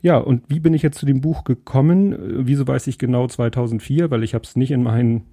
Ja, 0.02 0.18
und 0.18 0.44
wie 0.50 0.60
bin 0.60 0.74
ich 0.74 0.82
jetzt 0.82 0.98
zu 0.98 1.06
dem 1.06 1.22
Buch 1.22 1.44
gekommen? 1.46 2.14
Äh, 2.14 2.48
wieso 2.48 2.68
weiß 2.68 2.88
ich 2.88 2.98
genau 2.98 3.28
2004? 3.28 4.12
Weil 4.12 4.24
ich 4.24 4.34
habe 4.34 4.44
es 4.44 4.56
nicht 4.56 4.72
in 4.72 4.84
meinen 4.84 5.24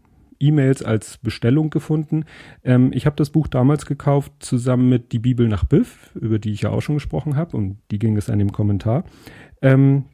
E-Mails 0.40 0.82
als 0.82 1.18
Bestellung 1.18 1.70
gefunden. 1.70 2.24
Ähm, 2.64 2.90
ich 2.92 3.06
habe 3.06 3.16
das 3.16 3.30
Buch 3.30 3.46
damals 3.46 3.86
gekauft 3.86 4.32
zusammen 4.40 4.88
mit 4.88 5.12
Die 5.12 5.18
Bibel 5.18 5.48
nach 5.48 5.64
Biff, 5.64 6.10
über 6.14 6.38
die 6.38 6.52
ich 6.52 6.62
ja 6.62 6.70
auch 6.70 6.80
schon 6.80 6.96
gesprochen 6.96 7.36
habe 7.36 7.56
und 7.56 7.78
die 7.90 7.98
ging 7.98 8.16
es 8.16 8.30
an 8.30 8.38
dem 8.38 8.52
Kommentar. 8.52 9.04
Ähm, 9.60 10.06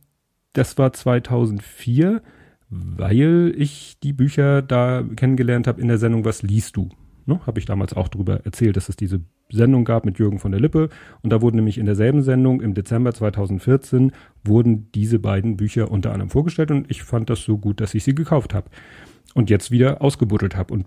das 0.52 0.76
war 0.78 0.92
2004 0.92 2.22
weil 2.68 3.54
ich 3.56 3.98
die 4.02 4.12
Bücher 4.12 4.62
da 4.62 5.04
kennengelernt 5.16 5.66
habe 5.66 5.80
in 5.80 5.88
der 5.88 5.98
Sendung 5.98 6.24
Was 6.24 6.42
liest 6.42 6.76
du? 6.76 6.88
Ne, 7.26 7.40
habe 7.44 7.58
ich 7.58 7.66
damals 7.66 7.92
auch 7.92 8.06
darüber 8.06 8.44
erzählt, 8.44 8.76
dass 8.76 8.88
es 8.88 8.94
diese 8.94 9.20
Sendung 9.50 9.84
gab 9.84 10.04
mit 10.04 10.18
Jürgen 10.18 10.38
von 10.38 10.52
der 10.52 10.60
Lippe. 10.60 10.90
Und 11.22 11.32
da 11.32 11.42
wurden 11.42 11.56
nämlich 11.56 11.78
in 11.78 11.86
derselben 11.86 12.22
Sendung 12.22 12.60
im 12.60 12.74
Dezember 12.74 13.12
2014 13.12 14.12
wurden 14.44 14.92
diese 14.92 15.18
beiden 15.18 15.56
Bücher 15.56 15.90
unter 15.90 16.12
anderem 16.12 16.30
vorgestellt 16.30 16.70
und 16.70 16.88
ich 16.88 17.02
fand 17.02 17.28
das 17.28 17.42
so 17.42 17.58
gut, 17.58 17.80
dass 17.80 17.94
ich 17.94 18.04
sie 18.04 18.14
gekauft 18.14 18.54
habe. 18.54 18.70
Und 19.34 19.50
jetzt 19.50 19.72
wieder 19.72 20.02
ausgebuddelt 20.02 20.56
habe. 20.56 20.72
Und 20.72 20.86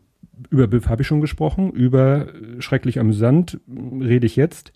über 0.50 0.67
Biff 0.67 0.88
habe 0.88 1.01
ich 1.01 1.07
schon 1.07 1.21
gesprochen, 1.21 1.71
über 1.71 2.27
Schrecklich 2.59 3.00
amüsant 3.00 3.59
rede 3.67 4.25
ich 4.25 4.38
jetzt. 4.38 4.71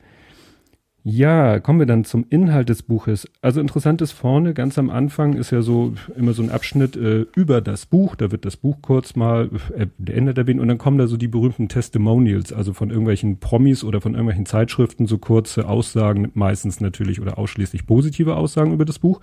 Ja, 1.06 1.60
kommen 1.60 1.80
wir 1.80 1.86
dann 1.86 2.06
zum 2.06 2.26
Inhalt 2.30 2.70
des 2.70 2.82
Buches. 2.82 3.28
Also 3.42 3.60
interessant 3.60 4.02
ist 4.02 4.14
vorne, 4.14 4.54
ganz 4.54 4.78
am 4.78 4.90
Anfang 4.90 5.34
ist 5.34 5.52
ja 5.52 5.62
so 5.62 5.96
immer 6.16 6.32
so 6.32 6.42
ein 6.42 6.50
Abschnitt 6.50 6.96
äh, 6.96 7.26
über 7.36 7.60
das 7.60 7.86
Buch. 7.86 8.16
Da 8.16 8.32
wird 8.32 8.46
das 8.46 8.56
Buch 8.56 8.78
kurz 8.82 9.18
mal 9.18 9.50
äh, 9.76 9.88
beendet 9.98 10.38
erwähnt 10.38 10.62
und 10.62 10.70
dann 10.70 10.78
kommen 10.78 10.98
da 10.98 11.08
so 11.08 11.18
die 11.18 11.28
berühmten 11.28 11.68
Testimonials, 11.68 12.54
also 12.54 12.72
von 12.72 12.90
irgendwelchen 12.90 13.40
Promis 13.40 13.84
oder 13.84 14.00
von 14.00 14.14
irgendwelchen 14.14 14.46
Zeitschriften, 14.46 15.06
so 15.06 15.18
kurze 15.18 15.68
Aussagen, 15.68 16.32
meistens 16.36 16.80
natürlich 16.80 17.20
oder 17.20 17.38
ausschließlich 17.38 17.86
positive 17.86 18.38
Aussagen 18.38 18.72
über 18.72 18.86
das 18.86 19.00
Buch. 19.00 19.20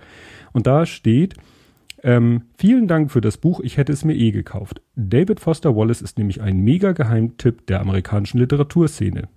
Und 0.53 0.67
da 0.67 0.85
steht, 0.85 1.33
ähm, 2.03 2.43
vielen 2.59 2.87
Dank 2.87 3.09
für 3.09 3.21
das 3.21 3.37
Buch, 3.37 3.59
ich 3.59 3.77
hätte 3.77 3.91
es 3.91 4.05
mir 4.05 4.15
eh 4.15 4.29
gekauft. 4.29 4.83
David 4.95 5.39
Foster 5.39 5.75
Wallace 5.75 6.03
ist 6.03 6.19
nämlich 6.19 6.41
ein 6.41 6.59
mega 6.59 6.91
Geheimtipp 6.91 7.65
der 7.65 7.81
amerikanischen 7.81 8.37
Literaturszene. 8.37 9.29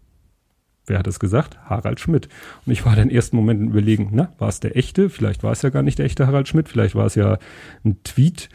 Wer 0.86 0.98
hat 0.98 1.06
es 1.06 1.18
gesagt? 1.18 1.58
Harald 1.64 2.00
Schmidt. 2.00 2.28
Und 2.66 2.72
ich 2.72 2.84
war 2.84 2.94
dann 2.94 3.10
ersten 3.10 3.36
Moment 3.36 3.62
überlegen, 3.62 4.10
na, 4.12 4.32
war 4.38 4.48
es 4.48 4.60
der 4.60 4.76
echte? 4.76 5.08
Vielleicht 5.08 5.42
war 5.42 5.52
es 5.52 5.62
ja 5.62 5.70
gar 5.70 5.82
nicht 5.82 5.98
der 5.98 6.06
echte 6.06 6.26
Harald 6.26 6.48
Schmidt, 6.48 6.68
vielleicht 6.68 6.94
war 6.94 7.06
es 7.06 7.14
ja 7.14 7.38
ein 7.84 8.02
Tweet, 8.04 8.48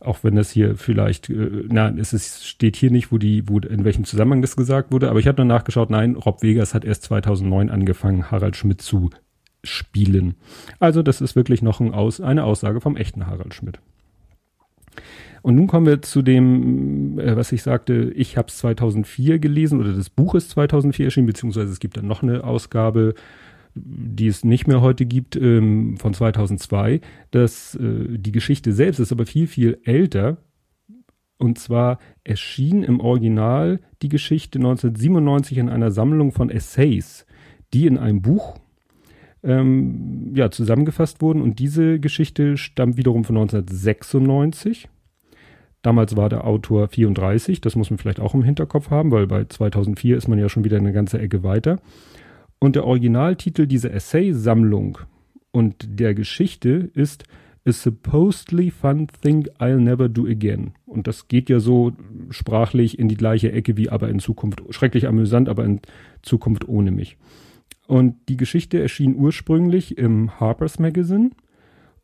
auch 0.00 0.24
wenn 0.24 0.34
das 0.34 0.50
hier 0.50 0.76
vielleicht, 0.76 1.30
äh, 1.30 1.64
na, 1.68 1.90
es 1.90 2.12
ist, 2.12 2.46
steht 2.46 2.76
hier 2.76 2.90
nicht, 2.90 3.12
wo 3.12 3.18
die, 3.18 3.48
wo, 3.48 3.58
in 3.58 3.84
welchem 3.84 4.04
Zusammenhang 4.04 4.42
das 4.42 4.56
gesagt 4.56 4.92
wurde, 4.92 5.10
aber 5.10 5.20
ich 5.20 5.26
habe 5.26 5.36
dann 5.36 5.46
nachgeschaut, 5.46 5.90
nein, 5.90 6.16
Rob 6.16 6.42
Vegas 6.42 6.74
hat 6.74 6.84
erst 6.84 7.04
2009 7.04 7.70
angefangen, 7.70 8.30
Harald 8.30 8.56
Schmidt 8.56 8.82
zu 8.82 9.10
spielen. 9.62 10.34
Also 10.78 11.02
das 11.02 11.20
ist 11.20 11.36
wirklich 11.36 11.62
noch 11.62 11.80
ein 11.80 11.92
Aus, 11.92 12.20
eine 12.20 12.44
Aussage 12.44 12.80
vom 12.80 12.96
echten 12.96 13.26
Harald 13.26 13.54
Schmidt. 13.54 13.78
Und 15.42 15.56
nun 15.56 15.66
kommen 15.66 15.86
wir 15.86 16.02
zu 16.02 16.22
dem, 16.22 17.18
äh, 17.18 17.36
was 17.36 17.52
ich 17.52 17.62
sagte, 17.62 18.12
ich 18.14 18.36
habe 18.36 18.48
es 18.48 18.58
2004 18.58 19.38
gelesen 19.38 19.80
oder 19.80 19.92
das 19.92 20.10
Buch 20.10 20.34
ist 20.34 20.50
2004 20.50 21.06
erschienen, 21.06 21.26
beziehungsweise 21.26 21.72
es 21.72 21.80
gibt 21.80 21.96
dann 21.96 22.06
noch 22.06 22.22
eine 22.22 22.44
Ausgabe, 22.44 23.14
die 23.74 24.26
es 24.26 24.44
nicht 24.44 24.66
mehr 24.66 24.80
heute 24.80 25.06
gibt, 25.06 25.36
ähm, 25.36 25.96
von 25.96 26.14
2002. 26.14 27.00
Das, 27.30 27.74
äh, 27.76 28.18
die 28.18 28.32
Geschichte 28.32 28.72
selbst 28.72 28.98
ist 28.98 29.12
aber 29.12 29.26
viel, 29.26 29.46
viel 29.46 29.78
älter. 29.84 30.38
Und 31.38 31.58
zwar 31.58 31.98
erschien 32.22 32.82
im 32.82 33.00
Original 33.00 33.80
die 34.02 34.10
Geschichte 34.10 34.58
1997 34.58 35.56
in 35.56 35.70
einer 35.70 35.90
Sammlung 35.90 36.32
von 36.32 36.50
Essays, 36.50 37.24
die 37.72 37.86
in 37.86 37.96
einem 37.96 38.20
Buch 38.20 38.58
ähm, 39.42 40.32
ja, 40.34 40.50
zusammengefasst 40.50 41.22
wurden. 41.22 41.40
Und 41.40 41.58
diese 41.58 41.98
Geschichte 41.98 42.56
stammt 42.58 42.98
wiederum 42.98 43.24
von 43.24 43.38
1996. 43.38 44.88
Damals 45.82 46.16
war 46.16 46.28
der 46.28 46.46
Autor 46.46 46.88
34, 46.88 47.60
das 47.60 47.74
muss 47.74 47.90
man 47.90 47.98
vielleicht 47.98 48.20
auch 48.20 48.34
im 48.34 48.42
Hinterkopf 48.42 48.90
haben, 48.90 49.10
weil 49.10 49.26
bei 49.26 49.44
2004 49.44 50.16
ist 50.16 50.28
man 50.28 50.38
ja 50.38 50.48
schon 50.48 50.64
wieder 50.64 50.76
eine 50.76 50.92
ganze 50.92 51.18
Ecke 51.18 51.42
weiter. 51.42 51.78
Und 52.58 52.76
der 52.76 52.84
Originaltitel 52.84 53.66
dieser 53.66 53.92
Essay-Sammlung 53.92 54.98
und 55.52 55.98
der 55.98 56.14
Geschichte 56.14 56.90
ist 56.92 57.24
A 57.66 57.72
Supposedly 57.72 58.70
Fun 58.70 59.08
Thing 59.22 59.48
I'll 59.58 59.78
Never 59.78 60.08
Do 60.08 60.26
Again. 60.26 60.72
Und 60.86 61.06
das 61.06 61.28
geht 61.28 61.48
ja 61.48 61.60
so 61.60 61.92
sprachlich 62.30 62.98
in 62.98 63.08
die 63.08 63.16
gleiche 63.16 63.52
Ecke 63.52 63.76
wie 63.76 63.88
aber 63.88 64.08
in 64.08 64.18
Zukunft, 64.18 64.62
schrecklich 64.70 65.06
amüsant, 65.06 65.48
aber 65.48 65.64
in 65.64 65.80
Zukunft 66.22 66.68
ohne 66.68 66.90
mich. 66.90 67.16
Und 67.86 68.16
die 68.28 68.36
Geschichte 68.36 68.80
erschien 68.80 69.16
ursprünglich 69.16 69.98
im 69.98 70.38
Harper's 70.38 70.78
Magazine 70.78 71.30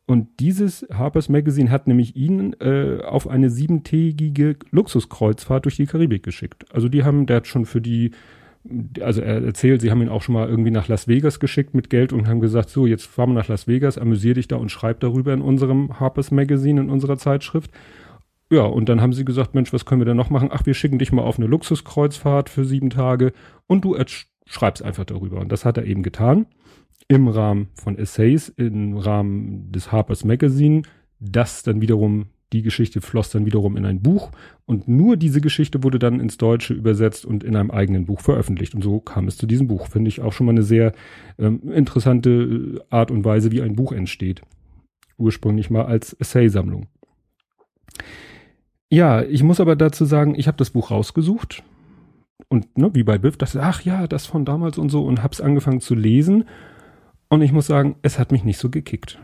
und 0.09 0.39
dieses 0.39 0.87
Harper's 0.89 1.27
Magazine 1.27 1.69
hat 1.69 1.85
nämlich 1.85 2.15
ihn 2.15 2.55
äh, 2.61 3.03
auf 3.03 3.27
eine 3.27 3.49
siebentägige 3.49 4.55
Luxuskreuzfahrt 4.71 5.65
durch 5.65 5.75
die 5.75 5.85
Karibik 5.85 6.23
geschickt. 6.23 6.65
Also 6.73 6.87
die 6.87 7.03
haben, 7.03 7.25
der 7.25 7.37
hat 7.37 7.47
schon 7.47 7.65
für 7.65 7.81
die, 7.81 8.11
also 9.01 9.19
er 9.19 9.43
erzählt, 9.43 9.81
sie 9.81 9.91
haben 9.91 10.01
ihn 10.01 10.07
auch 10.07 10.21
schon 10.21 10.31
mal 10.31 10.47
irgendwie 10.47 10.71
nach 10.71 10.87
Las 10.87 11.09
Vegas 11.09 11.41
geschickt 11.41 11.73
mit 11.73 11.89
Geld 11.89 12.13
und 12.13 12.25
haben 12.29 12.39
gesagt, 12.39 12.69
so, 12.69 12.87
jetzt 12.87 13.05
fahren 13.05 13.31
wir 13.31 13.33
nach 13.33 13.49
Las 13.49 13.67
Vegas, 13.67 13.97
amüsier 13.97 14.33
dich 14.33 14.47
da 14.47 14.55
und 14.55 14.71
schreib 14.71 15.01
darüber 15.01 15.33
in 15.33 15.41
unserem 15.41 15.99
Harper's 15.99 16.31
Magazine, 16.31 16.79
in 16.79 16.89
unserer 16.89 17.17
Zeitschrift. 17.17 17.71
Ja, 18.49 18.61
und 18.61 18.87
dann 18.87 19.01
haben 19.01 19.11
sie 19.11 19.25
gesagt, 19.25 19.55
Mensch, 19.55 19.73
was 19.73 19.83
können 19.83 19.99
wir 19.99 20.05
denn 20.05 20.15
noch 20.15 20.29
machen? 20.29 20.51
Ach, 20.53 20.65
wir 20.65 20.73
schicken 20.73 20.99
dich 20.99 21.11
mal 21.11 21.23
auf 21.23 21.37
eine 21.37 21.47
Luxuskreuzfahrt 21.47 22.49
für 22.49 22.63
sieben 22.63 22.91
Tage 22.91 23.33
und 23.67 23.83
du 23.83 23.97
schreibst 24.45 24.83
einfach 24.83 25.03
darüber. 25.03 25.41
Und 25.41 25.51
das 25.51 25.65
hat 25.65 25.75
er 25.75 25.83
eben 25.83 26.01
getan 26.01 26.45
im 27.07 27.27
Rahmen 27.27 27.69
von 27.73 27.97
Essays, 27.97 28.49
im 28.49 28.97
Rahmen 28.97 29.71
des 29.71 29.91
Harper's 29.91 30.25
Magazine. 30.25 30.81
Das 31.19 31.63
dann 31.63 31.81
wiederum, 31.81 32.27
die 32.53 32.61
Geschichte 32.61 33.01
floss 33.01 33.29
dann 33.29 33.45
wiederum 33.45 33.75
in 33.75 33.85
ein 33.85 34.01
Buch 34.01 34.31
und 34.65 34.87
nur 34.87 35.17
diese 35.17 35.41
Geschichte 35.41 35.83
wurde 35.83 35.99
dann 35.99 36.19
ins 36.19 36.37
Deutsche 36.37 36.73
übersetzt 36.73 37.25
und 37.25 37.43
in 37.43 37.55
einem 37.55 37.71
eigenen 37.71 38.05
Buch 38.05 38.21
veröffentlicht. 38.21 38.75
Und 38.75 38.83
so 38.83 38.99
kam 38.99 39.27
es 39.27 39.37
zu 39.37 39.47
diesem 39.47 39.67
Buch. 39.67 39.87
Finde 39.87 40.09
ich 40.09 40.21
auch 40.21 40.33
schon 40.33 40.45
mal 40.45 40.51
eine 40.51 40.63
sehr 40.63 40.93
ähm, 41.39 41.71
interessante 41.71 42.29
äh, 42.29 42.79
Art 42.89 43.11
und 43.11 43.25
Weise, 43.25 43.51
wie 43.51 43.61
ein 43.61 43.75
Buch 43.75 43.91
entsteht. 43.91 44.41
Ursprünglich 45.17 45.69
mal 45.69 45.85
als 45.85 46.13
Essaysammlung. 46.13 46.87
Ja, 48.89 49.23
ich 49.23 49.43
muss 49.43 49.59
aber 49.59 49.75
dazu 49.75 50.05
sagen, 50.05 50.35
ich 50.35 50.47
habe 50.47 50.57
das 50.57 50.69
Buch 50.69 50.91
rausgesucht 50.91 51.63
und 52.47 52.77
ne, 52.77 52.91
wie 52.93 53.03
bei 53.03 53.17
Biff, 53.17 53.35
das 53.35 53.57
ach 53.57 53.81
ja, 53.81 54.07
das 54.07 54.25
von 54.25 54.45
damals 54.45 54.77
und 54.77 54.89
so 54.89 55.03
und 55.03 55.23
hab's 55.23 55.41
angefangen 55.41 55.81
zu 55.81 55.95
lesen 55.95 56.45
und 57.29 57.41
ich 57.41 57.51
muss 57.51 57.67
sagen, 57.67 57.95
es 58.01 58.19
hat 58.19 58.31
mich 58.31 58.43
nicht 58.43 58.57
so 58.57 58.69
gekickt. 58.69 59.19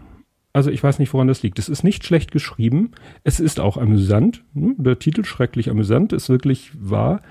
Also 0.53 0.69
ich 0.69 0.83
weiß 0.83 0.99
nicht, 0.99 1.11
woran 1.13 1.27
das 1.27 1.41
liegt. 1.41 1.57
Es 1.57 1.67
ist 1.67 1.83
nicht 1.83 2.05
schlecht 2.05 2.31
geschrieben. 2.31 2.91
Es 3.23 3.39
ist 3.39 3.59
auch 3.59 3.77
amüsant. 3.77 4.43
Hm, 4.53 4.75
der 4.77 4.99
Titel 4.99 5.25
schrecklich 5.25 5.69
amüsant 5.69 6.13
ist 6.13 6.29
wirklich 6.29 6.71
wahr. 6.79 7.21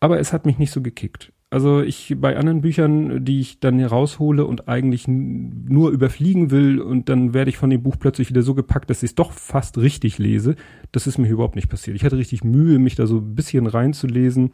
Aber 0.00 0.18
es 0.18 0.32
hat 0.32 0.46
mich 0.46 0.58
nicht 0.58 0.72
so 0.72 0.80
gekickt. 0.80 1.32
Also 1.50 1.82
ich 1.82 2.14
bei 2.18 2.36
anderen 2.36 2.60
Büchern, 2.60 3.24
die 3.24 3.40
ich 3.40 3.58
dann 3.58 3.78
heraushole 3.78 4.46
und 4.46 4.68
eigentlich 4.68 5.08
nur 5.08 5.90
überfliegen 5.90 6.52
will 6.52 6.80
und 6.80 7.08
dann 7.08 7.34
werde 7.34 7.50
ich 7.50 7.58
von 7.58 7.70
dem 7.70 7.82
Buch 7.82 7.96
plötzlich 7.98 8.30
wieder 8.30 8.42
so 8.42 8.54
gepackt, 8.54 8.88
dass 8.88 9.02
ich 9.02 9.10
es 9.10 9.14
doch 9.16 9.32
fast 9.32 9.76
richtig 9.76 10.18
lese. 10.18 10.54
Das 10.92 11.08
ist 11.08 11.18
mir 11.18 11.28
überhaupt 11.28 11.56
nicht 11.56 11.68
passiert. 11.68 11.96
Ich 11.96 12.04
hatte 12.04 12.16
richtig 12.16 12.44
Mühe, 12.44 12.78
mich 12.78 12.94
da 12.94 13.06
so 13.08 13.16
ein 13.16 13.34
bisschen 13.34 13.66
reinzulesen 13.66 14.52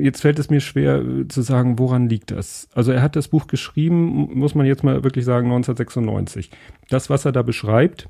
jetzt 0.00 0.20
fällt 0.22 0.38
es 0.38 0.50
mir 0.50 0.60
schwer 0.60 1.02
äh, 1.02 1.28
zu 1.28 1.42
sagen, 1.42 1.78
woran 1.78 2.08
liegt 2.08 2.30
das? 2.30 2.68
Also 2.74 2.92
er 2.92 3.02
hat 3.02 3.16
das 3.16 3.28
Buch 3.28 3.46
geschrieben, 3.46 4.38
muss 4.38 4.54
man 4.54 4.66
jetzt 4.66 4.84
mal 4.84 5.04
wirklich 5.04 5.24
sagen, 5.24 5.46
1996. 5.46 6.50
Das, 6.88 7.10
was 7.10 7.24
er 7.24 7.32
da 7.32 7.42
beschreibt, 7.42 8.08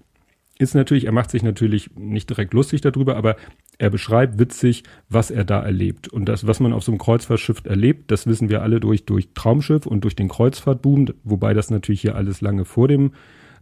ist 0.59 0.75
natürlich, 0.75 1.07
er 1.07 1.13
macht 1.13 1.31
sich 1.31 1.43
natürlich 1.43 1.91
nicht 1.97 2.31
direkt 2.31 2.55
lustig 2.55 2.81
darüber, 2.81 3.17
aber 3.17 3.37
er 3.79 3.91
beschreibt 3.91 4.39
witzig, 4.39 4.85
was 5.09 5.31
er 5.31 5.45
da 5.45 5.61
erlebt. 5.61 6.09
Und 6.09 6.27
das, 6.27 6.47
was 6.47 6.61
man 6.61 6.73
auf 6.73 6.85
so 6.85 6.93
einem 6.93 6.99
Kreuzfahrtschiff 6.99 7.65
erlebt, 7.65 8.11
das 8.11 8.27
wissen 8.27 8.49
wir 8.49 8.63
alle 8.63 8.79
durch, 8.79 9.05
durch 9.05 9.31
Traumschiff 9.35 9.87
und 9.87 10.05
durch 10.05 10.15
den 10.15 10.29
Kreuzfahrtboom, 10.29 11.09
wobei 11.25 11.55
das 11.55 11.71
natürlich 11.71 12.03
hier 12.03 12.15
alles 12.15 12.41
lange 12.41 12.65
vor 12.65 12.87
dem 12.87 13.13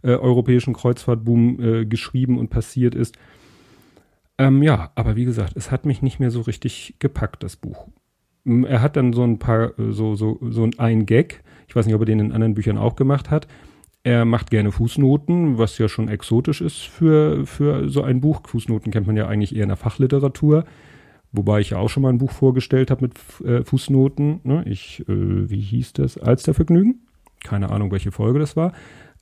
äh, 0.03 0.11
europäischen 0.11 0.73
Kreuzfahrtboom 0.73 1.59
äh, 1.59 1.85
geschrieben 1.85 2.37
und 2.37 2.49
passiert 2.49 2.93
ist. 2.93 3.17
Ähm, 4.37 4.61
ja, 4.61 4.91
aber 4.95 5.15
wie 5.15 5.25
gesagt, 5.25 5.53
es 5.55 5.71
hat 5.71 5.85
mich 5.85 6.01
nicht 6.01 6.19
mehr 6.19 6.31
so 6.31 6.41
richtig 6.41 6.95
gepackt, 6.99 7.43
das 7.43 7.55
Buch 7.55 7.87
er 8.45 8.81
hat 8.81 8.95
dann 8.95 9.13
so 9.13 9.23
ein 9.23 9.39
paar, 9.39 9.77
äh, 9.79 9.91
so, 9.91 10.15
so, 10.15 10.39
so 10.41 10.69
ein 10.77 11.05
Gag. 11.05 11.43
Ich 11.67 11.75
weiß 11.75 11.85
nicht, 11.85 11.95
ob 11.95 12.01
er 12.01 12.05
den 12.05 12.19
in 12.19 12.31
anderen 12.31 12.53
Büchern 12.53 12.77
auch 12.77 12.95
gemacht 12.95 13.31
hat. 13.31 13.47
Er 14.03 14.25
macht 14.25 14.51
gerne 14.51 14.71
Fußnoten, 14.71 15.57
was 15.57 15.77
ja 15.77 15.87
schon 15.87 16.09
exotisch 16.09 16.59
ist 16.59 16.81
für, 16.81 17.45
für 17.45 17.87
so 17.87 18.03
ein 18.03 18.19
Buch. 18.19 18.41
Fußnoten 18.45 18.91
kennt 18.91 19.07
man 19.07 19.15
ja 19.15 19.27
eigentlich 19.27 19.55
eher 19.55 19.63
in 19.63 19.69
der 19.69 19.77
Fachliteratur. 19.77 20.65
Wobei 21.31 21.61
ich 21.61 21.71
ja 21.71 21.77
auch 21.77 21.89
schon 21.89 22.03
mal 22.03 22.09
ein 22.09 22.17
Buch 22.17 22.31
vorgestellt 22.31 22.91
habe 22.91 23.07
mit 23.07 23.47
äh, 23.47 23.63
Fußnoten. 23.63 24.41
Ne? 24.43 24.63
Ich, 24.67 25.03
äh, 25.07 25.49
wie 25.49 25.61
hieß 25.61 25.93
das? 25.93 26.17
Alstervergnügen? 26.17 26.99
Keine 27.43 27.69
Ahnung, 27.71 27.91
welche 27.91 28.11
Folge 28.11 28.39
das 28.39 28.55
war. 28.55 28.73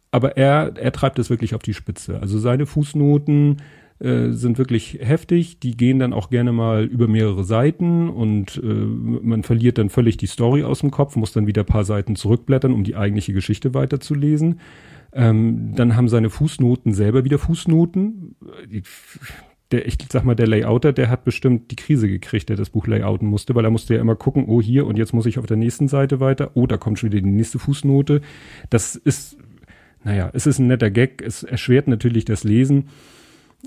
Aber 0.10 0.36
er, 0.36 0.74
er 0.75 0.92
treibt 0.92 1.20
es 1.20 1.30
wirklich 1.30 1.56
auf 1.56 1.62
die 1.62 1.74
Spitze. 1.74 2.20
Also 2.20 2.38
seine 2.40 2.66
Fußnoten, 2.66 3.58
äh, 4.01 4.31
sind 4.31 4.58
wirklich 4.58 4.98
heftig. 5.00 5.60
Die 5.60 5.77
gehen 5.77 6.00
dann 6.00 6.12
auch 6.12 6.31
gerne 6.31 6.51
mal 6.51 6.86
über 6.86 7.08
mehrere 7.08 7.43
Seiten 7.43 8.10
und 8.10 8.60
äh, 8.63 8.65
man 8.65 9.43
verliert 9.43 9.77
dann 9.77 9.89
völlig 9.89 10.17
die 10.17 10.25
Story 10.25 10.63
aus 10.63 10.79
dem 10.79 10.89
Kopf, 10.89 11.15
muss 11.15 11.34
dann 11.34 11.46
wieder 11.46 11.63
paar 11.63 11.84
Seiten 11.84 12.15
zurückblättern, 12.15 12.74
um 12.74 12.84
die 12.84 12.96
eigentliche 12.96 13.31
Geschichte 13.31 13.75
weiterzulesen. 13.75 14.60
Ähm, 15.13 15.75
dann 15.75 15.96
haben 15.96 16.08
seine 16.08 16.31
Fußnoten 16.31 16.96
selber 16.96 17.25
wieder 17.25 17.38
Fußnoten. 17.38 18.36
Der, 19.72 19.86
ich 19.86 20.00
sag 20.12 20.25
mal, 20.25 20.36
der 20.36 20.48
Layouter, 20.48 20.93
der 20.93 21.12
hat 21.12 21.24
bestimmt 21.24 21.70
die 21.70 21.75
Krise 21.75 22.08
gekriegt, 22.08 22.50
der 22.50 22.55
das 22.55 22.72
Buch 22.72 22.88
layouten 22.88 23.27
musste, 23.27 23.53
weil 23.53 23.65
er 23.65 23.72
musste 23.72 23.93
ja 23.93 24.01
immer 24.01 24.15
gucken, 24.15 24.46
oh 24.48 24.63
hier 24.63 24.88
und 24.88 24.98
jetzt 24.98 25.13
muss 25.13 25.27
ich 25.27 25.38
auf 25.38 25.46
der 25.46 25.58
nächsten 25.58 25.88
Seite 25.88 26.20
weiter, 26.20 26.51
oh, 26.55 26.65
da 26.65 26.77
kommt 26.77 26.98
schon 26.98 27.12
wieder 27.12 27.22
die 27.22 27.29
nächste 27.29 27.60
Fußnote. 27.60 28.22
Das 28.72 28.96
ist, 28.96 29.38
naja, 30.03 30.31
es 30.34 30.48
ist 30.48 30.58
ein 30.58 30.65
netter 30.65 30.89
Gag, 30.89 31.22
es 31.22 31.43
erschwert 31.43 31.88
natürlich 31.88 32.25
das 32.25 32.43
Lesen 32.43 32.86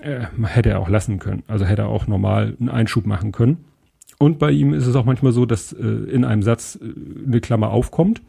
äh, 0.01 0.27
hätte 0.43 0.71
er 0.71 0.81
auch 0.81 0.89
lassen 0.89 1.19
können. 1.19 1.43
Also 1.47 1.65
hätte 1.65 1.83
er 1.83 1.89
auch 1.89 2.07
normal 2.07 2.57
einen 2.59 2.69
Einschub 2.69 3.07
machen 3.07 3.33
können. 3.33 3.65
Und 4.19 4.39
bei 4.39 4.51
ihm 4.51 4.73
ist 4.75 4.87
es 4.87 4.95
auch 4.97 5.05
manchmal 5.05 5.33
so, 5.33 5.45
dass 5.47 5.73
äh, 5.73 5.85
in 5.85 6.25
einem 6.25 6.43
Satz 6.43 6.79
äh, 6.81 6.85
eine 7.27 7.41
Klammer 7.41 7.71
aufkommt, 7.71 8.23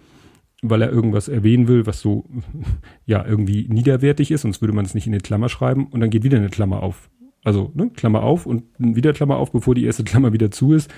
weil 0.62 0.81
er 0.81 0.91
irgendwas 0.91 1.27
erwähnen 1.27 1.67
will, 1.67 1.86
was 1.86 2.01
so 2.01 2.25
ja 3.05 3.25
irgendwie 3.25 3.67
niederwertig 3.69 4.31
ist, 4.31 4.41
sonst 4.41 4.62
würde 4.62 4.74
man 4.74 4.86
es 4.86 4.95
nicht 4.95 5.07
in 5.07 5.13
eine 5.13 5.22
Klammer 5.22 5.50
schreiben 5.50 5.88
und 5.88 6.00
dann 6.00 6.10
geht 6.10 6.24
wieder 6.24 6.38
eine 6.38 6.50
Klammer 6.50 6.81
auf. 6.84 7.10
Also 7.43 7.72
ne, 7.75 7.91
Klammer 7.91 8.24
auf 8.24 8.45
und 8.45 8.63
wieder 8.77 9.13
Klammer 9.13 9.38
auf, 9.38 9.51
bevor 9.51 9.75
die 9.75 9.86
erste 9.86 10.03
Klammer 10.05 10.34
wieder 10.34 10.51
zu 10.51 10.74
ist. 10.74 10.91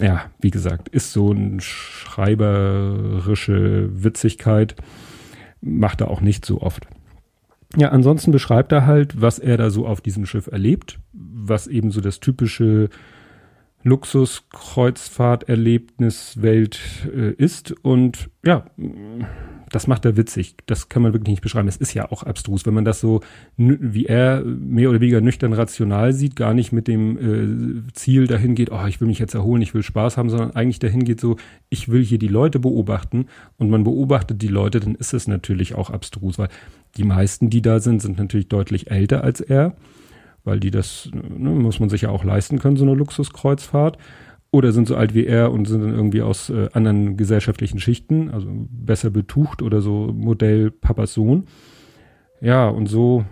Ja, 0.00 0.26
wie 0.40 0.50
gesagt, 0.50 0.88
ist 0.88 1.12
so 1.12 1.32
ein 1.32 1.58
schreiberische 1.60 2.44
Witzigkeit, 4.04 4.76
macht 5.60 6.00
er 6.00 6.08
auch 6.10 6.20
nicht 6.20 6.44
so 6.44 6.60
oft. 6.60 6.86
Ja, 7.76 7.90
ansonsten 7.90 8.32
beschreibt 8.32 8.72
er 8.72 8.86
halt, 8.86 9.20
was 9.20 9.38
er 9.38 9.56
da 9.56 9.70
so 9.70 9.86
auf 9.86 10.00
diesem 10.00 10.24
Schiff 10.26 10.46
erlebt, 10.46 10.98
was 11.12 11.66
eben 11.66 11.90
so 11.90 12.00
das 12.00 12.20
typische 12.20 12.88
Luxus-Kreuzfahrt-Erlebniswelt 13.84 16.80
äh, 17.14 17.32
ist. 17.32 17.72
Und 17.82 18.30
ja, 18.44 18.64
das 19.70 19.86
macht 19.86 20.04
er 20.04 20.16
witzig. 20.16 20.56
Das 20.66 20.88
kann 20.88 21.02
man 21.02 21.12
wirklich 21.12 21.30
nicht 21.30 21.42
beschreiben. 21.42 21.68
Es 21.68 21.76
ist 21.76 21.94
ja 21.94 22.10
auch 22.10 22.22
abstrus, 22.22 22.66
wenn 22.66 22.74
man 22.74 22.84
das 22.84 23.00
so, 23.00 23.20
wie 23.56 24.06
er 24.06 24.42
mehr 24.44 24.90
oder 24.90 25.00
weniger 25.00 25.20
nüchtern 25.20 25.52
rational 25.52 26.12
sieht, 26.12 26.36
gar 26.36 26.54
nicht 26.54 26.72
mit 26.72 26.88
dem 26.88 27.88
äh, 27.88 27.92
Ziel 27.92 28.26
dahin 28.26 28.54
geht, 28.54 28.72
oh, 28.72 28.86
ich 28.86 29.00
will 29.00 29.08
mich 29.08 29.18
jetzt 29.18 29.34
erholen, 29.34 29.62
ich 29.62 29.74
will 29.74 29.82
Spaß 29.82 30.16
haben, 30.16 30.30
sondern 30.30 30.52
eigentlich 30.52 30.78
dahin 30.78 31.04
geht 31.04 31.20
so, 31.20 31.36
ich 31.68 31.88
will 31.88 32.04
hier 32.04 32.18
die 32.18 32.28
Leute 32.28 32.58
beobachten 32.58 33.26
und 33.56 33.70
man 33.70 33.84
beobachtet 33.84 34.42
die 34.42 34.48
Leute, 34.48 34.80
dann 34.80 34.94
ist 34.94 35.12
es 35.12 35.28
natürlich 35.28 35.74
auch 35.74 35.90
abstrus, 35.90 36.38
weil 36.38 36.48
die 36.96 37.04
meisten, 37.04 37.50
die 37.50 37.62
da 37.62 37.80
sind, 37.80 38.00
sind 38.00 38.18
natürlich 38.18 38.48
deutlich 38.48 38.90
älter 38.90 39.22
als 39.22 39.40
er, 39.40 39.76
weil 40.48 40.58
die 40.58 40.70
das, 40.70 41.10
ne, 41.12 41.50
muss 41.50 41.78
man 41.78 41.90
sich 41.90 42.02
ja 42.02 42.08
auch 42.08 42.24
leisten 42.24 42.58
können, 42.58 42.76
so 42.76 42.84
eine 42.84 42.94
Luxuskreuzfahrt. 42.94 43.98
oder 44.50 44.72
sind 44.72 44.88
so 44.88 44.96
alt 44.96 45.14
wie 45.14 45.26
er 45.26 45.52
und 45.52 45.66
sind 45.68 45.82
dann 45.82 45.94
irgendwie 45.94 46.22
aus 46.22 46.48
äh, 46.48 46.68
anderen 46.72 47.18
gesellschaftlichen 47.18 47.78
Schichten, 47.80 48.30
also 48.30 48.48
besser 48.50 49.10
betucht 49.10 49.60
oder 49.60 49.82
so 49.82 50.10
Modell 50.12 50.70
Papas 50.70 51.12
Sohn. 51.12 51.44
Ja, 52.40 52.66
und 52.68 52.86
so 52.86 53.26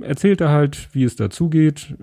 erzählt 0.00 0.40
er 0.40 0.48
halt, 0.48 0.88
wie 0.94 1.04
es 1.04 1.16
dazugeht. 1.16 1.94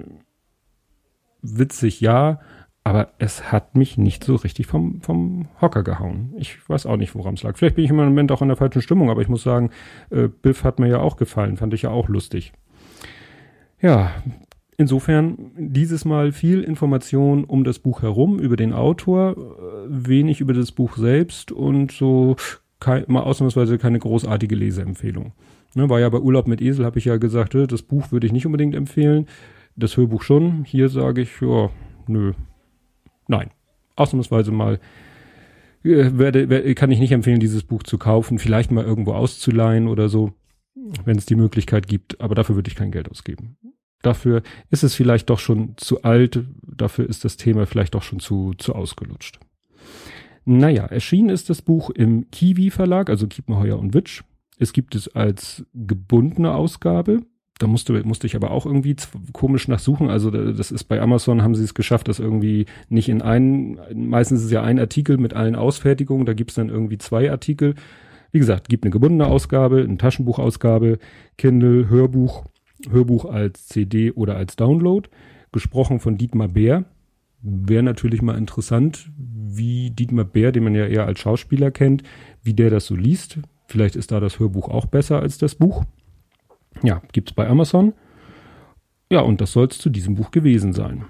Witzig, 1.42 2.02
ja, 2.02 2.40
aber 2.84 3.14
es 3.18 3.52
hat 3.52 3.76
mich 3.76 3.98
nicht 3.98 4.24
so 4.24 4.36
richtig 4.36 4.68
vom, 4.68 5.02
vom 5.02 5.48
Hocker 5.60 5.82
gehauen. 5.82 6.36
Ich 6.38 6.70
weiß 6.70 6.86
auch 6.86 6.98
nicht, 6.98 7.16
woran 7.16 7.34
es 7.34 7.42
lag. 7.42 7.58
Vielleicht 7.58 7.76
bin 7.76 7.84
ich 7.84 7.90
im 7.90 7.96
Moment 7.96 8.32
auch 8.32 8.44
in 8.44 8.48
der 8.48 8.58
falschen 8.58 8.84
Stimmung, 8.84 9.10
aber 9.10 9.24
ich 9.24 9.28
muss 9.28 9.42
sagen, 9.42 9.72
äh, 10.12 10.28
Biff 10.28 10.64
hat 10.64 10.78
mir 10.78 10.88
ja 10.88 11.00
auch 11.00 11.18
gefallen, 11.18 11.58
fand 11.58 11.74
ich 11.74 11.82
ja 11.82 11.90
auch 11.90 12.10
lustig. 12.10 12.54
Ja, 13.86 14.10
insofern 14.78 15.52
dieses 15.60 16.06
Mal 16.06 16.32
viel 16.32 16.64
Information 16.64 17.44
um 17.44 17.64
das 17.64 17.78
Buch 17.78 18.02
herum, 18.02 18.40
über 18.40 18.56
den 18.56 18.74
Autor, 18.74 19.36
äh, 19.38 20.08
wenig 20.08 20.42
über 20.42 20.56
das 20.56 20.72
Buch 20.72 20.98
selbst 20.98 21.52
und 21.52 21.92
so 21.92 22.36
kein, 22.80 23.06
mal 23.08 23.22
ausnahmsweise 23.22 23.78
keine 23.78 24.00
großartige 24.00 24.56
Leseempfehlung. 24.56 25.34
Ne, 25.76 25.88
war 25.88 26.00
ja 26.00 26.10
bei 26.10 26.18
Urlaub 26.18 26.48
mit 26.48 26.64
Esel, 26.64 26.84
habe 26.84 26.98
ich 26.98 27.06
ja 27.06 27.18
gesagt, 27.18 27.54
äh, 27.54 27.68
das 27.68 27.84
Buch 27.84 28.12
würde 28.12 28.26
ich 28.26 28.34
nicht 28.34 28.48
unbedingt 28.48 28.74
empfehlen. 28.74 29.28
Das 29.76 29.98
Hörbuch 29.98 30.24
schon. 30.24 30.64
Hier 30.64 30.90
sage 30.90 31.22
ich, 31.22 31.40
ja, 31.40 31.70
nö, 32.08 32.34
Nein. 33.28 33.52
Ausnahmsweise 33.96 34.52
mal 34.52 34.80
äh, 35.84 36.10
werde, 36.18 36.74
kann 36.74 36.90
ich 36.90 36.98
nicht 36.98 37.12
empfehlen, 37.12 37.40
dieses 37.40 37.62
Buch 37.62 37.84
zu 37.84 38.00
kaufen, 38.00 38.40
vielleicht 38.40 38.72
mal 38.72 38.84
irgendwo 38.84 39.14
auszuleihen 39.14 39.88
oder 39.88 40.10
so, 40.10 40.34
wenn 41.04 41.20
es 41.20 41.28
die 41.28 41.36
Möglichkeit 41.36 41.88
gibt, 41.88 42.20
aber 42.20 42.34
dafür 42.34 42.56
würde 42.56 42.70
ich 42.70 42.76
kein 42.76 42.90
Geld 42.90 43.12
ausgeben. 43.12 43.58
Dafür 44.06 44.44
ist 44.70 44.84
es 44.84 44.96
vielleicht 44.96 45.30
doch 45.30 45.40
schon 45.40 45.74
zu 45.78 46.04
alt, 46.04 46.44
dafür 46.62 47.10
ist 47.10 47.26
das 47.26 47.38
Thema 47.38 47.66
vielleicht 47.66 47.96
doch 47.96 48.04
schon 48.04 48.20
zu, 48.20 48.54
zu 48.58 48.76
ausgelutscht. 48.76 49.40
Naja, 50.46 50.86
erschienen 50.86 51.30
ist 51.30 51.50
das 51.50 51.62
Buch 51.62 51.90
im 51.90 52.30
Kiwi 52.30 52.70
Verlag, 52.70 53.10
also 53.10 53.26
Kiepenheuer 53.28 53.80
und 53.80 53.94
Witsch. 53.94 54.22
Es 54.60 54.74
gibt 54.74 54.94
es 54.96 55.08
als 55.16 55.66
gebundene 55.74 56.54
Ausgabe 56.54 57.22
da 57.58 57.68
musste, 57.68 58.04
musste 58.04 58.28
ich 58.28 58.36
aber 58.36 58.52
auch 58.52 58.66
irgendwie 58.66 58.96
komisch 59.32 59.68
nachsuchen. 59.68 60.10
Also 60.10 60.30
das 60.30 60.72
ist 60.72 60.86
bei 60.86 61.00
Amazon 61.00 61.42
haben 61.42 61.56
sie 61.56 61.64
es 61.64 61.74
geschafft, 61.74 62.08
das 62.08 62.20
irgendwie 62.20 62.66
nicht 62.90 63.08
in 63.08 63.22
einen, 63.22 63.80
meistens 63.94 64.40
ist 64.40 64.48
es 64.48 64.52
ja 64.52 64.62
ein 64.62 64.80
Artikel 64.80 65.18
mit 65.18 65.34
allen 65.34 65.56
Ausfertigungen, 65.56 66.26
da 66.26 66.34
gibt's 66.34 66.56
dann 66.56 66.70
irgendwie 66.70 66.98
zwei 66.98 67.32
Artikel. 67.32 67.76
Wie 68.32 68.40
gesagt, 68.40 68.68
gibt 68.68 68.84
eine 68.84 68.92
gebundene 68.92 69.28
Ausgabe, 69.28 69.82
eine 69.82 69.98
Taschenbuchausgabe, 69.98 70.98
Kindle, 71.38 71.88
Hörbuch, 71.88 72.44
Hörbuch 72.90 73.26
als 73.26 73.68
CD 73.68 74.12
oder 74.12 74.36
als 74.36 74.56
Download, 74.56 75.10
gesprochen 75.52 76.00
von 76.00 76.18
Dietmar 76.18 76.48
Bär. 76.48 76.86
Wäre 77.42 77.84
natürlich 77.84 78.22
mal 78.22 78.38
interessant, 78.38 79.10
wie 79.18 79.92
Dietmar 79.92 80.26
Bär, 80.26 80.52
den 80.52 80.64
man 80.64 80.76
ja 80.76 80.88
eher 80.88 81.06
als 81.06 81.20
Schauspieler 81.20 81.72
kennt, 81.72 82.04
wie 82.44 82.54
der 82.54 82.70
das 82.70 82.86
so 82.86 82.96
liest. 82.96 83.40
Vielleicht 83.68 83.96
ist 83.96 84.12
da 84.12 84.20
das 84.20 84.40
Hörbuch 84.40 84.70
auch 84.70 84.86
besser 84.86 85.20
als 85.20 85.38
das 85.38 85.56
Buch. 85.56 85.86
Ja, 86.84 87.02
gibt's 87.12 87.34
bei 87.34 87.48
Amazon. 87.48 87.94
Ja, 89.10 89.22
und 89.22 89.42
das 89.42 89.52
soll 89.52 89.68
es 89.68 89.78
zu 89.78 89.90
diesem 89.90 90.16
Buch 90.16 90.32
gewesen 90.32 90.74
sein. 90.74 91.06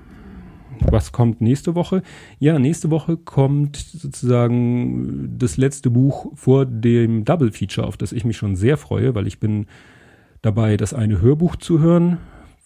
Was 0.81 1.11
kommt 1.11 1.41
nächste 1.41 1.75
Woche? 1.75 2.01
Ja, 2.39 2.59
nächste 2.59 2.91
Woche 2.91 3.17
kommt 3.17 3.77
sozusagen 3.77 5.37
das 5.37 5.57
letzte 5.57 5.89
Buch 5.89 6.31
vor 6.35 6.65
dem 6.65 7.23
Double 7.23 7.51
Feature, 7.51 7.87
auf 7.87 7.97
das 7.97 8.11
ich 8.11 8.25
mich 8.25 8.37
schon 8.37 8.55
sehr 8.55 8.77
freue, 8.77 9.15
weil 9.15 9.27
ich 9.27 9.39
bin 9.39 9.67
dabei, 10.45 10.77
das 10.77 10.93
eine 10.93 11.21
Hörbuch 11.21 11.55
zu 11.55 11.79
hören, 11.79 12.17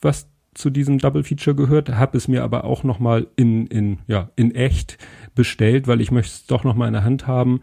was 0.01 0.29
zu 0.53 0.69
diesem 0.69 0.97
Double 0.97 1.23
Feature 1.23 1.55
gehört, 1.55 1.89
habe 1.89 2.17
es 2.17 2.27
mir 2.27 2.43
aber 2.43 2.63
auch 2.63 2.83
nochmal 2.83 3.27
in, 3.35 3.67
in, 3.67 3.99
ja, 4.07 4.29
in 4.35 4.53
echt 4.53 4.97
bestellt, 5.35 5.87
weil 5.87 6.01
ich 6.01 6.11
möchte 6.11 6.33
es 6.33 6.45
doch 6.47 6.63
nochmal 6.63 6.87
in 6.87 6.93
der 6.93 7.03
Hand 7.03 7.27
haben. 7.27 7.61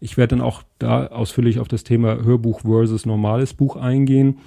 Ich 0.00 0.16
werde 0.16 0.36
dann 0.36 0.44
auch 0.44 0.62
da 0.78 1.08
ausführlich 1.08 1.58
auf 1.58 1.68
das 1.68 1.84
Thema 1.84 2.16
Hörbuch 2.16 2.60
versus 2.60 3.04
normales 3.04 3.54
Buch 3.54 3.76
eingehen 3.76 4.38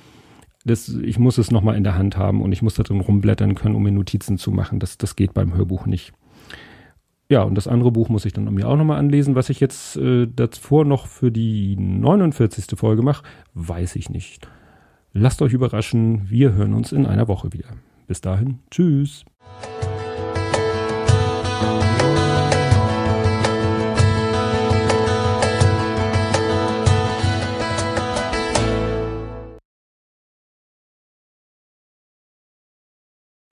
das, 0.66 0.90
ich 0.90 1.18
muss 1.18 1.38
es 1.38 1.52
nochmal 1.52 1.76
in 1.76 1.84
der 1.84 1.98
Hand 1.98 2.18
haben 2.18 2.42
und 2.42 2.52
ich 2.52 2.62
muss 2.62 2.76
da 2.76 2.84
drin 2.84 3.00
rumblättern 3.00 3.56
können, 3.56 3.76
um 3.76 3.84
mir 3.84 3.92
Notizen 3.92 4.38
zu 4.38 4.52
machen. 4.52 4.80
Das, 4.80 4.98
das 4.98 5.16
geht 5.16 5.34
beim 5.34 5.56
Hörbuch 5.56 5.86
nicht. 5.86 6.14
Ja, 7.30 7.44
und 7.44 7.56
das 7.56 7.68
andere 7.68 7.92
Buch 7.92 8.10
muss 8.10 8.26
ich 8.26 8.34
dann 8.34 8.54
mir 8.54 8.68
auch 8.68 8.76
nochmal 8.76 9.00
anlesen. 9.00 9.36
Was 9.36 9.50
ich 9.50 9.60
jetzt 9.60 9.96
äh, 9.96 10.28
davor 10.28 10.86
noch 10.86 11.08
für 11.08 11.32
die 11.32 11.78
49. 11.78 12.78
Folge 12.78 13.02
mache, 13.02 13.24
weiß 13.54 13.96
ich 13.96 14.10
nicht. 14.10 14.50
Lasst 15.14 15.42
euch 15.42 15.54
überraschen. 15.54 16.30
Wir 16.30 16.54
hören 16.54 16.74
uns 16.74 16.92
in 16.92 17.06
einer 17.06 17.28
Woche 17.28 17.52
wieder. 17.52 17.70
Bis 18.08 18.22
dahin. 18.22 18.60
Tschüss. 18.70 19.26